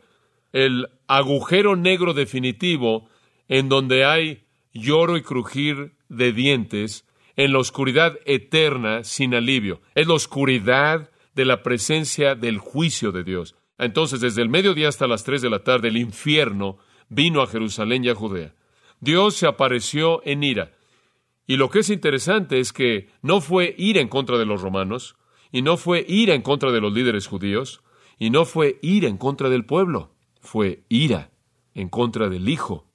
El 0.53 0.87
agujero 1.07 1.75
negro 1.75 2.13
definitivo 2.13 3.09
en 3.47 3.67
donde 3.67 4.05
hay 4.05 4.45
lloro 4.71 5.17
y 5.17 5.21
crujir 5.21 5.95
de 6.07 6.31
dientes 6.31 7.05
en 7.35 7.53
la 7.53 7.59
oscuridad 7.59 8.19
eterna 8.25 9.03
sin 9.03 9.33
alivio. 9.33 9.81
Es 9.95 10.07
la 10.07 10.13
oscuridad 10.13 11.09
de 11.35 11.45
la 11.45 11.63
presencia 11.63 12.35
del 12.35 12.59
juicio 12.59 13.11
de 13.11 13.23
Dios. 13.23 13.55
Entonces, 13.77 14.21
desde 14.21 14.41
el 14.41 14.49
mediodía 14.49 14.89
hasta 14.89 15.07
las 15.07 15.23
tres 15.23 15.41
de 15.41 15.49
la 15.49 15.63
tarde, 15.63 15.87
el 15.87 15.97
infierno 15.97 16.77
vino 17.09 17.41
a 17.41 17.47
Jerusalén 17.47 18.03
y 18.03 18.09
a 18.09 18.15
Judea. 18.15 18.53
Dios 18.99 19.35
se 19.35 19.47
apareció 19.47 20.21
en 20.25 20.43
ira. 20.43 20.71
Y 21.45 21.57
lo 21.57 21.69
que 21.69 21.79
es 21.79 21.89
interesante 21.89 22.59
es 22.59 22.71
que 22.71 23.09
no 23.21 23.41
fue 23.41 23.75
ira 23.77 23.99
en 23.99 24.07
contra 24.07 24.37
de 24.37 24.45
los 24.45 24.61
romanos, 24.61 25.15
y 25.51 25.61
no 25.61 25.77
fue 25.77 26.05
ira 26.07 26.33
en 26.33 26.41
contra 26.41 26.71
de 26.71 26.81
los 26.81 26.93
líderes 26.93 27.27
judíos, 27.27 27.81
y 28.17 28.29
no 28.29 28.45
fue 28.45 28.79
ira 28.81 29.09
en 29.09 29.17
contra 29.17 29.49
del 29.49 29.65
pueblo, 29.65 30.15
fue 30.39 30.85
ira 30.87 31.31
en 31.73 31.89
contra 31.89 32.29
del 32.29 32.47
Hijo. 32.47 32.87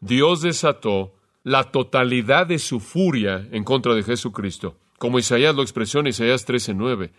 Dios 0.00 0.42
desató 0.42 1.14
la 1.44 1.64
totalidad 1.70 2.46
de 2.46 2.58
su 2.58 2.80
furia 2.80 3.48
en 3.50 3.64
contra 3.64 3.94
de 3.94 4.02
Jesucristo, 4.02 4.78
como 4.98 5.18
Isaías 5.18 5.54
lo 5.54 5.62
expresó 5.62 6.00
en 6.00 6.08
Isaías 6.08 6.46
13:9. 6.46 7.12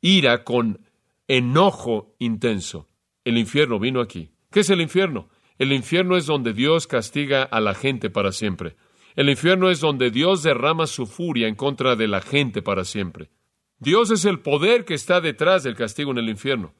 Ira 0.00 0.44
con 0.44 0.80
enojo 1.28 2.14
intenso. 2.18 2.88
El 3.24 3.36
infierno 3.36 3.78
vino 3.78 4.00
aquí. 4.00 4.30
¿Qué 4.50 4.60
es 4.60 4.70
el 4.70 4.80
infierno? 4.80 5.28
El 5.58 5.72
infierno 5.72 6.16
es 6.16 6.24
donde 6.24 6.54
Dios 6.54 6.86
castiga 6.86 7.42
a 7.42 7.60
la 7.60 7.74
gente 7.74 8.08
para 8.08 8.32
siempre. 8.32 8.76
El 9.14 9.28
infierno 9.28 9.68
es 9.68 9.80
donde 9.80 10.10
Dios 10.10 10.42
derrama 10.42 10.86
su 10.86 11.06
furia 11.06 11.48
en 11.48 11.54
contra 11.54 11.96
de 11.96 12.08
la 12.08 12.22
gente 12.22 12.62
para 12.62 12.84
siempre. 12.84 13.30
Dios 13.78 14.10
es 14.10 14.24
el 14.24 14.40
poder 14.40 14.84
que 14.84 14.94
está 14.94 15.20
detrás 15.20 15.62
del 15.62 15.76
castigo 15.76 16.12
en 16.12 16.18
el 16.18 16.30
infierno. 16.30 16.74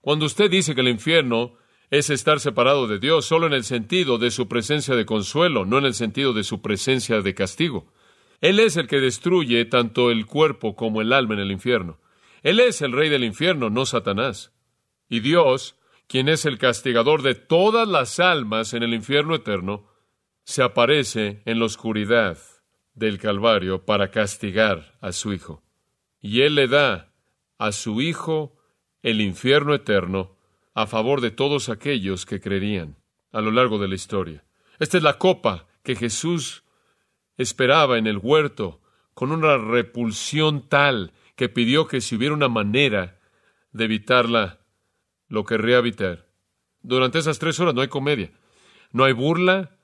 Cuando 0.00 0.26
usted 0.26 0.50
dice 0.50 0.74
que 0.74 0.80
el 0.80 0.88
infierno 0.88 1.54
es 1.90 2.08
estar 2.08 2.38
separado 2.38 2.86
de 2.86 2.98
Dios 2.98 3.26
solo 3.26 3.46
en 3.46 3.52
el 3.52 3.64
sentido 3.64 4.18
de 4.18 4.30
su 4.30 4.48
presencia 4.48 4.94
de 4.94 5.04
consuelo, 5.04 5.66
no 5.66 5.78
en 5.78 5.86
el 5.86 5.94
sentido 5.94 6.32
de 6.32 6.44
su 6.44 6.62
presencia 6.62 7.20
de 7.20 7.34
castigo. 7.34 7.92
Él 8.40 8.60
es 8.60 8.76
el 8.76 8.86
que 8.86 9.00
destruye 9.00 9.64
tanto 9.64 10.10
el 10.10 10.24
cuerpo 10.24 10.76
como 10.76 11.00
el 11.00 11.12
alma 11.12 11.34
en 11.34 11.40
el 11.40 11.50
infierno. 11.50 11.98
Él 12.42 12.60
es 12.60 12.80
el 12.80 12.92
rey 12.92 13.08
del 13.08 13.24
infierno, 13.24 13.70
no 13.70 13.84
Satanás. 13.86 14.52
Y 15.08 15.20
Dios, 15.20 15.76
quien 16.06 16.28
es 16.28 16.46
el 16.46 16.58
castigador 16.58 17.22
de 17.22 17.34
todas 17.34 17.86
las 17.88 18.20
almas 18.20 18.72
en 18.72 18.82
el 18.82 18.94
infierno 18.94 19.34
eterno, 19.34 19.88
se 20.44 20.62
aparece 20.62 21.42
en 21.44 21.58
la 21.58 21.66
oscuridad 21.66 22.38
del 22.94 23.18
Calvario 23.18 23.84
para 23.84 24.10
castigar 24.10 24.96
a 25.00 25.12
su 25.12 25.32
Hijo. 25.32 25.62
Y 26.20 26.42
Él 26.42 26.54
le 26.54 26.68
da 26.68 27.12
a 27.58 27.72
su 27.72 28.00
Hijo 28.00 28.56
el 29.02 29.20
infierno 29.20 29.74
eterno 29.74 30.39
a 30.74 30.86
favor 30.86 31.20
de 31.20 31.30
todos 31.30 31.68
aquellos 31.68 32.26
que 32.26 32.40
creerían 32.40 32.96
a 33.32 33.40
lo 33.40 33.50
largo 33.50 33.78
de 33.78 33.88
la 33.88 33.94
historia. 33.94 34.44
Esta 34.78 34.96
es 34.96 35.02
la 35.02 35.18
copa 35.18 35.66
que 35.82 35.96
Jesús 35.96 36.64
esperaba 37.36 37.98
en 37.98 38.06
el 38.06 38.18
huerto, 38.18 38.80
con 39.14 39.32
una 39.32 39.58
repulsión 39.58 40.68
tal 40.68 41.12
que 41.36 41.48
pidió 41.48 41.86
que 41.86 42.00
si 42.00 42.16
hubiera 42.16 42.34
una 42.34 42.48
manera 42.48 43.18
de 43.72 43.84
evitarla, 43.84 44.60
lo 45.28 45.44
querría 45.44 45.78
evitar. 45.78 46.28
Durante 46.82 47.18
esas 47.18 47.38
tres 47.38 47.60
horas 47.60 47.74
no 47.74 47.82
hay 47.82 47.88
comedia, 47.88 48.30
no 48.92 49.04
hay 49.04 49.12
burla, 49.12 49.76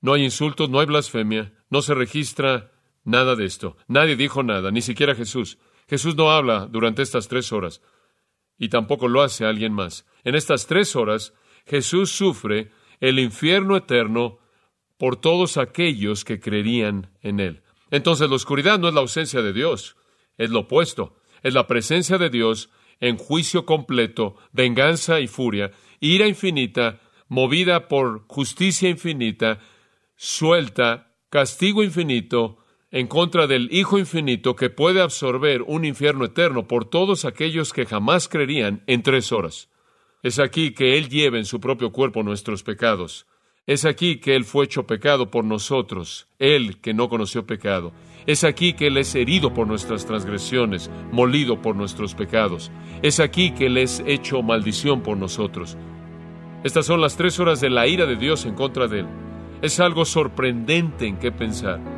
no 0.00 0.14
hay 0.14 0.24
insultos, 0.24 0.70
no 0.70 0.80
hay 0.80 0.86
blasfemia, 0.86 1.52
no 1.70 1.82
se 1.82 1.94
registra 1.94 2.72
nada 3.04 3.36
de 3.36 3.44
esto. 3.44 3.76
Nadie 3.86 4.16
dijo 4.16 4.42
nada, 4.42 4.70
ni 4.70 4.82
siquiera 4.82 5.14
Jesús. 5.14 5.58
Jesús 5.88 6.16
no 6.16 6.30
habla 6.30 6.66
durante 6.66 7.02
estas 7.02 7.28
tres 7.28 7.52
horas 7.52 7.82
y 8.58 8.68
tampoco 8.68 9.08
lo 9.08 9.22
hace 9.22 9.44
alguien 9.44 9.72
más. 9.72 10.06
En 10.24 10.34
estas 10.34 10.66
tres 10.66 10.96
horas, 10.96 11.32
Jesús 11.66 12.10
sufre 12.10 12.70
el 13.00 13.18
infierno 13.18 13.76
eterno 13.76 14.38
por 14.96 15.16
todos 15.16 15.56
aquellos 15.56 16.24
que 16.24 16.40
creerían 16.40 17.10
en 17.22 17.40
Él. 17.40 17.62
Entonces 17.90 18.28
la 18.28 18.36
oscuridad 18.36 18.78
no 18.78 18.88
es 18.88 18.94
la 18.94 19.00
ausencia 19.00 19.40
de 19.42 19.52
Dios, 19.52 19.96
es 20.36 20.50
lo 20.50 20.60
opuesto, 20.60 21.16
es 21.42 21.54
la 21.54 21.66
presencia 21.66 22.18
de 22.18 22.30
Dios 22.30 22.70
en 23.00 23.16
juicio 23.16 23.64
completo, 23.64 24.36
venganza 24.52 25.20
y 25.20 25.28
furia, 25.28 25.70
ira 26.00 26.26
infinita, 26.26 27.00
movida 27.28 27.88
por 27.88 28.26
justicia 28.26 28.88
infinita, 28.88 29.60
suelta, 30.16 31.14
castigo 31.30 31.84
infinito, 31.84 32.58
en 32.90 33.06
contra 33.06 33.46
del 33.46 33.68
Hijo 33.72 33.98
infinito 33.98 34.56
que 34.56 34.70
puede 34.70 35.00
absorber 35.00 35.62
un 35.62 35.84
infierno 35.84 36.24
eterno 36.24 36.66
por 36.66 36.86
todos 36.86 37.24
aquellos 37.24 37.72
que 37.72 37.86
jamás 37.86 38.28
creerían 38.28 38.82
en 38.86 39.02
tres 39.02 39.32
horas. 39.32 39.68
Es 40.22 40.38
aquí 40.38 40.72
que 40.72 40.96
Él 40.96 41.08
lleva 41.08 41.38
en 41.38 41.44
su 41.44 41.60
propio 41.60 41.92
cuerpo 41.92 42.22
nuestros 42.22 42.62
pecados. 42.62 43.26
Es 43.66 43.84
aquí 43.84 44.16
que 44.16 44.34
Él 44.34 44.44
fue 44.44 44.64
hecho 44.64 44.86
pecado 44.86 45.30
por 45.30 45.44
nosotros, 45.44 46.28
Él 46.38 46.80
que 46.80 46.94
no 46.94 47.08
conoció 47.10 47.46
pecado. 47.46 47.92
Es 48.26 48.42
aquí 48.42 48.72
que 48.72 48.86
Él 48.86 48.96
es 48.96 49.14
herido 49.14 49.52
por 49.52 49.66
nuestras 49.66 50.06
transgresiones, 50.06 50.90
molido 51.12 51.60
por 51.60 51.76
nuestros 51.76 52.14
pecados. 52.14 52.70
Es 53.02 53.20
aquí 53.20 53.52
que 53.52 53.66
Él 53.66 53.76
es 53.76 54.02
hecho 54.06 54.42
maldición 54.42 55.02
por 55.02 55.18
nosotros. 55.18 55.76
Estas 56.64 56.86
son 56.86 57.00
las 57.00 57.16
tres 57.16 57.38
horas 57.38 57.60
de 57.60 57.70
la 57.70 57.86
ira 57.86 58.06
de 58.06 58.16
Dios 58.16 58.46
en 58.46 58.54
contra 58.54 58.88
de 58.88 59.00
Él. 59.00 59.06
Es 59.60 59.78
algo 59.80 60.04
sorprendente 60.04 61.06
en 61.06 61.18
qué 61.18 61.30
pensar. 61.30 61.97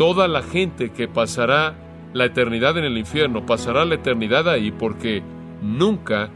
Toda 0.00 0.28
la 0.28 0.42
gente 0.42 0.92
que 0.92 1.08
pasará 1.08 1.74
la 2.14 2.24
eternidad 2.24 2.78
en 2.78 2.84
el 2.84 2.96
infierno 2.96 3.44
pasará 3.44 3.84
la 3.84 3.96
eternidad 3.96 4.48
ahí 4.48 4.70
porque 4.70 5.22
nunca 5.60 6.30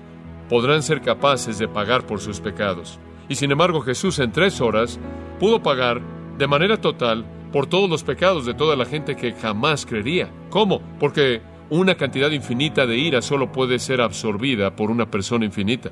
podrán 0.50 0.82
ser 0.82 1.00
capaces 1.00 1.58
de 1.58 1.66
pagar 1.66 2.04
por 2.04 2.20
sus 2.20 2.40
pecados. 2.40 3.00
Y 3.26 3.36
sin 3.36 3.50
embargo 3.50 3.80
Jesús 3.80 4.18
en 4.18 4.32
tres 4.32 4.60
horas 4.60 5.00
pudo 5.40 5.62
pagar 5.62 6.02
de 6.36 6.46
manera 6.46 6.78
total 6.78 7.24
por 7.54 7.66
todos 7.66 7.88
los 7.88 8.04
pecados 8.04 8.44
de 8.44 8.52
toda 8.52 8.76
la 8.76 8.84
gente 8.84 9.16
que 9.16 9.32
jamás 9.32 9.86
creería. 9.86 10.28
¿Cómo? 10.50 10.82
Porque 11.00 11.40
una 11.70 11.94
cantidad 11.94 12.30
infinita 12.32 12.86
de 12.86 12.98
ira 12.98 13.22
solo 13.22 13.50
puede 13.50 13.78
ser 13.78 14.02
absorbida 14.02 14.76
por 14.76 14.90
una 14.90 15.10
persona 15.10 15.46
infinita. 15.46 15.90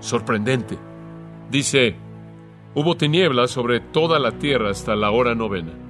Sorprendente. 0.00 0.76
Dice, 1.52 1.94
hubo 2.74 2.96
tinieblas 2.96 3.52
sobre 3.52 3.78
toda 3.78 4.18
la 4.18 4.32
tierra 4.32 4.70
hasta 4.70 4.96
la 4.96 5.12
hora 5.12 5.36
novena. 5.36 5.81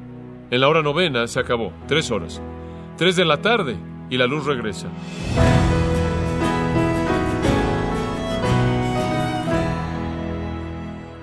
En 0.53 0.61
la 0.61 0.69
hora 0.69 0.83
novena 0.83 1.27
se 1.29 1.41
acabó, 1.41 1.73
tres 1.89 2.11
horas. 2.11 2.39
Tres 2.99 3.17
de 3.17 3.25
la 3.25 3.41
tarde 3.41 3.75
y 4.11 4.19
la 4.19 4.27
luz 4.27 4.45
regresa. 4.45 4.87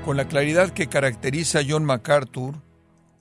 Con 0.04 0.18
la 0.18 0.28
claridad 0.28 0.72
que 0.72 0.88
caracteriza 0.88 1.60
a 1.60 1.64
John 1.64 1.86
MacArthur, 1.86 2.56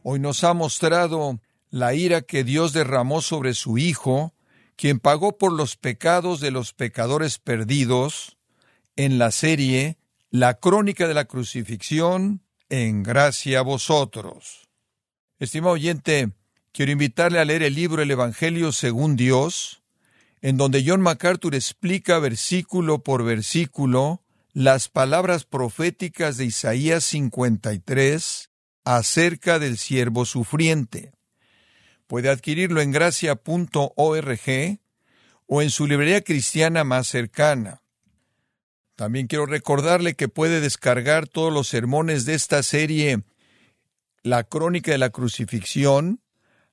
hoy 0.03 0.19
nos 0.19 0.45
ha 0.45 0.55
mostrado 0.55 1.41
la 1.69 1.93
ira 1.93 2.23
que 2.23 2.43
Dios 2.43 2.73
derramó 2.73 3.21
sobre 3.21 3.53
su 3.53 3.77
Hijo, 3.77 4.33
quien 4.77 5.01
pagó 5.01 5.37
por 5.37 5.53
los 5.53 5.77
pecados 5.77 6.41
de 6.41 6.51
los 6.51 6.73
pecadores 6.73 7.39
perdidos, 7.39 8.39
en 8.97 9.19
la 9.19 9.31
serie 9.31 9.99
La 10.31 10.55
crónica 10.55 11.07
de 11.07 11.13
la 11.13 11.27
crucifixión, 11.27 12.41
en 12.71 13.03
gracia 13.03 13.59
a 13.59 13.63
vosotros. 13.63 14.68
Estimado 15.39 15.75
oyente, 15.75 16.33
quiero 16.73 16.91
invitarle 16.91 17.39
a 17.39 17.45
leer 17.45 17.63
el 17.63 17.77
libro 17.77 18.03
El 18.03 18.11
Evangelio 18.11 18.73
según 18.73 19.15
Dios, 19.15 19.83
en 20.41 20.57
donde 20.57 20.83
John 20.85 21.01
MacArthur 21.01 21.55
explica 21.55 22.19
versículo 22.19 23.05
por 23.05 23.23
versículo 23.23 24.25
las 24.53 24.89
palabras 24.89 25.45
proféticas 25.45 26.39
de 26.39 26.47
Isaías 26.47 27.05
53 27.05 28.51
acerca 28.85 29.61
del 29.61 29.79
siervo 29.79 30.25
sufriente. 30.25 31.13
Puede 32.09 32.31
adquirirlo 32.31 32.81
en 32.81 32.91
gracia.org 32.91 34.41
o 35.47 35.63
en 35.63 35.71
su 35.71 35.87
librería 35.87 36.23
cristiana 36.23 36.83
más 36.83 37.07
cercana. 37.07 37.83
También 38.97 39.29
quiero 39.29 39.47
recordarle 39.47 40.15
que 40.15 40.27
puede 40.27 40.61
descargar 40.61 41.29
todos 41.29 41.53
los 41.53 41.69
sermones 41.69 42.25
de 42.25 42.35
esta 42.35 42.65
serie 42.65 43.23
La 44.23 44.45
Crónica 44.45 44.93
de 44.93 44.99
la 44.99 45.11
Crucifixión, 45.11 46.21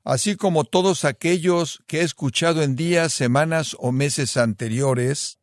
así 0.03 0.35
como 0.35 0.63
todos 0.63 1.05
aquellos 1.05 1.83
que 1.87 2.01
he 2.01 2.03
escuchado 2.03 2.63
en 2.63 2.75
días, 2.75 3.13
semanas 3.13 3.75
o 3.79 3.91
meses 3.91 4.37
anteriores, 4.37 5.39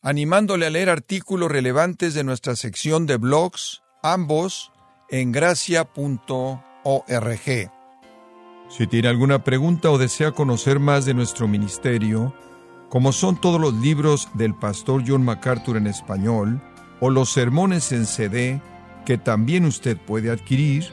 animándole 0.00 0.66
a 0.66 0.70
leer 0.70 0.90
artículos 0.90 1.50
relevantes 1.50 2.14
de 2.14 2.24
nuestra 2.24 2.56
sección 2.56 3.06
de 3.06 3.16
blogs, 3.16 3.82
ambos 4.02 4.72
en 5.10 5.32
gracia.org. 5.32 5.90
Si 8.68 8.86
tiene 8.86 9.08
alguna 9.08 9.44
pregunta 9.44 9.90
o 9.90 9.98
desea 9.98 10.32
conocer 10.32 10.80
más 10.80 11.04
de 11.04 11.14
nuestro 11.14 11.46
ministerio, 11.46 12.34
como 12.88 13.12
son 13.12 13.40
todos 13.40 13.60
los 13.60 13.74
libros 13.74 14.28
del 14.34 14.54
pastor 14.54 15.04
John 15.06 15.24
MacArthur 15.24 15.76
en 15.76 15.86
español, 15.86 16.60
o 17.00 17.10
los 17.10 17.32
sermones 17.32 17.92
en 17.92 18.06
CD 18.06 18.60
que 19.04 19.18
también 19.18 19.64
usted 19.64 19.96
puede 19.98 20.30
adquirir, 20.30 20.92